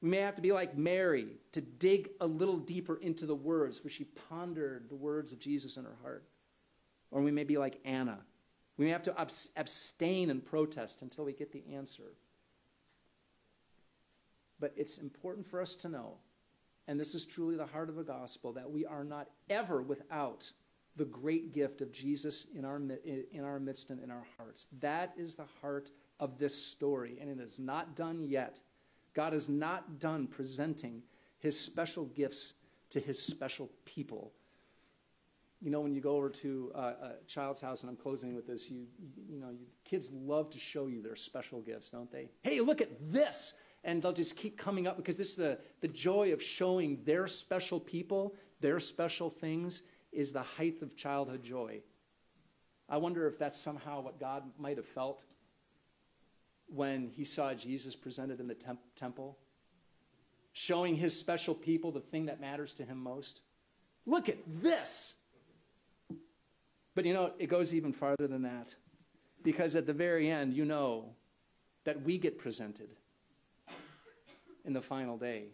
We 0.00 0.10
may 0.10 0.18
have 0.18 0.36
to 0.36 0.42
be 0.42 0.52
like 0.52 0.76
Mary 0.76 1.28
to 1.52 1.60
dig 1.60 2.10
a 2.20 2.26
little 2.26 2.58
deeper 2.58 2.96
into 2.96 3.26
the 3.26 3.34
words, 3.34 3.78
for 3.78 3.88
she 3.88 4.04
pondered 4.04 4.88
the 4.88 4.94
words 4.94 5.32
of 5.32 5.38
Jesus 5.38 5.76
in 5.76 5.84
her 5.84 5.96
heart. 6.02 6.24
Or 7.10 7.22
we 7.22 7.30
may 7.30 7.44
be 7.44 7.56
like 7.58 7.80
Anna. 7.84 8.18
We 8.76 8.90
have 8.90 9.02
to 9.04 9.14
abstain 9.56 10.30
and 10.30 10.44
protest 10.44 11.02
until 11.02 11.24
we 11.24 11.32
get 11.32 11.52
the 11.52 11.64
answer. 11.74 12.14
But 14.58 14.72
it's 14.76 14.98
important 14.98 15.46
for 15.46 15.60
us 15.60 15.76
to 15.76 15.88
know, 15.88 16.18
and 16.88 16.98
this 16.98 17.14
is 17.14 17.26
truly 17.26 17.56
the 17.56 17.66
heart 17.66 17.88
of 17.88 17.96
the 17.96 18.02
gospel, 18.02 18.52
that 18.54 18.70
we 18.70 18.84
are 18.84 19.04
not 19.04 19.28
ever 19.48 19.82
without 19.82 20.50
the 20.96 21.04
great 21.04 21.52
gift 21.52 21.80
of 21.80 21.92
Jesus 21.92 22.46
in 22.54 22.64
our, 22.64 22.80
in 23.04 23.44
our 23.44 23.58
midst 23.58 23.90
and 23.90 24.00
in 24.02 24.10
our 24.10 24.24
hearts. 24.36 24.66
That 24.80 25.12
is 25.16 25.34
the 25.34 25.46
heart 25.60 25.90
of 26.20 26.38
this 26.38 26.54
story, 26.54 27.18
and 27.20 27.28
it 27.28 27.42
is 27.42 27.58
not 27.58 27.96
done 27.96 28.24
yet. 28.24 28.60
God 29.12 29.34
is 29.34 29.48
not 29.48 29.98
done 29.98 30.26
presenting 30.26 31.02
his 31.38 31.58
special 31.58 32.04
gifts 32.06 32.54
to 32.90 33.00
his 33.00 33.20
special 33.20 33.70
people. 33.84 34.32
You 35.64 35.70
know, 35.70 35.80
when 35.80 35.94
you 35.94 36.00
go 36.00 36.16
over 36.16 36.28
to 36.28 36.70
a, 36.74 36.78
a 36.78 37.12
child's 37.26 37.60
house, 37.60 37.80
and 37.80 37.90
I'm 37.90 37.96
closing 37.96 38.34
with 38.34 38.46
this, 38.46 38.70
you, 38.70 38.86
you 39.28 39.40
know, 39.40 39.48
you, 39.50 39.66
kids 39.84 40.10
love 40.12 40.50
to 40.50 40.58
show 40.58 40.86
you 40.86 41.00
their 41.00 41.16
special 41.16 41.62
gifts, 41.62 41.88
don't 41.88 42.12
they? 42.12 42.28
Hey, 42.42 42.60
look 42.60 42.80
at 42.80 42.90
this! 43.10 43.54
and 43.84 44.02
they'll 44.02 44.12
just 44.12 44.36
keep 44.36 44.56
coming 44.56 44.86
up 44.86 44.96
because 44.96 45.16
this 45.16 45.30
is 45.30 45.36
the, 45.36 45.58
the 45.80 45.88
joy 45.88 46.32
of 46.32 46.42
showing 46.42 46.98
their 47.04 47.26
special 47.26 47.78
people, 47.78 48.34
their 48.60 48.80
special 48.80 49.28
things, 49.28 49.82
is 50.10 50.32
the 50.32 50.42
height 50.42 50.80
of 50.80 50.96
childhood 50.96 51.42
joy. 51.42 51.82
I 52.88 52.96
wonder 52.96 53.26
if 53.26 53.38
that's 53.38 53.60
somehow 53.60 54.00
what 54.00 54.18
God 54.18 54.44
might 54.58 54.78
have 54.78 54.86
felt 54.86 55.24
when 56.66 57.08
he 57.08 57.24
saw 57.24 57.52
Jesus 57.52 57.94
presented 57.94 58.40
in 58.40 58.46
the 58.46 58.54
temp- 58.54 58.80
temple, 58.96 59.38
showing 60.52 60.96
his 60.96 61.18
special 61.18 61.54
people 61.54 61.92
the 61.92 62.00
thing 62.00 62.26
that 62.26 62.40
matters 62.40 62.74
to 62.74 62.84
him 62.84 62.98
most. 62.98 63.42
Look 64.06 64.28
at 64.28 64.38
this. 64.46 65.14
But 66.94 67.04
you 67.04 67.12
know, 67.12 67.32
it 67.38 67.48
goes 67.48 67.74
even 67.74 67.92
farther 67.92 68.26
than 68.26 68.42
that. 68.42 68.74
Because 69.42 69.76
at 69.76 69.86
the 69.86 69.92
very 69.92 70.30
end, 70.30 70.54
you 70.54 70.64
know 70.64 71.10
that 71.84 72.02
we 72.02 72.16
get 72.18 72.38
presented 72.38 72.88
in 74.64 74.72
the 74.72 74.80
final 74.80 75.18
day. 75.18 75.48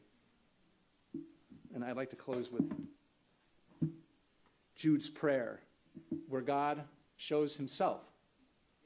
And 1.74 1.84
I'd 1.84 1.96
like 1.96 2.10
to 2.10 2.16
close 2.16 2.50
with 2.50 2.70
Jude's 4.76 5.10
prayer, 5.10 5.60
where 6.28 6.40
God 6.40 6.84
shows 7.16 7.56
himself, 7.56 8.02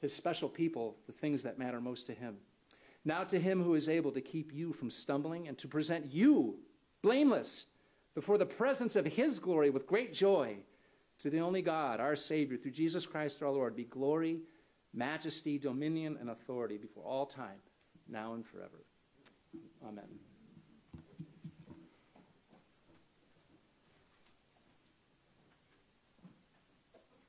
his 0.01 0.13
special 0.13 0.49
people, 0.49 0.97
the 1.07 1.13
things 1.13 1.43
that 1.43 1.57
matter 1.57 1.79
most 1.79 2.07
to 2.07 2.13
him. 2.13 2.37
Now 3.05 3.23
to 3.25 3.39
him 3.39 3.61
who 3.61 3.75
is 3.75 3.87
able 3.87 4.11
to 4.11 4.21
keep 4.21 4.51
you 4.51 4.73
from 4.73 4.89
stumbling 4.89 5.47
and 5.47 5.57
to 5.59 5.67
present 5.67 6.11
you 6.11 6.57
blameless 7.01 7.67
before 8.15 8.37
the 8.37 8.45
presence 8.45 8.95
of 8.95 9.05
his 9.05 9.37
glory 9.39 9.69
with 9.69 9.85
great 9.85 10.11
joy, 10.11 10.57
to 11.19 11.29
the 11.29 11.39
only 11.39 11.61
God, 11.61 11.99
our 11.99 12.15
Savior, 12.15 12.57
through 12.57 12.71
Jesus 12.71 13.05
Christ 13.05 13.41
our 13.41 13.51
Lord, 13.51 13.75
be 13.75 13.85
glory, 13.85 14.41
majesty, 14.93 15.57
dominion, 15.57 16.17
and 16.19 16.29
authority 16.29 16.77
before 16.77 17.03
all 17.03 17.25
time, 17.25 17.59
now 18.07 18.33
and 18.33 18.45
forever. 18.45 18.85
Amen. 19.85 20.24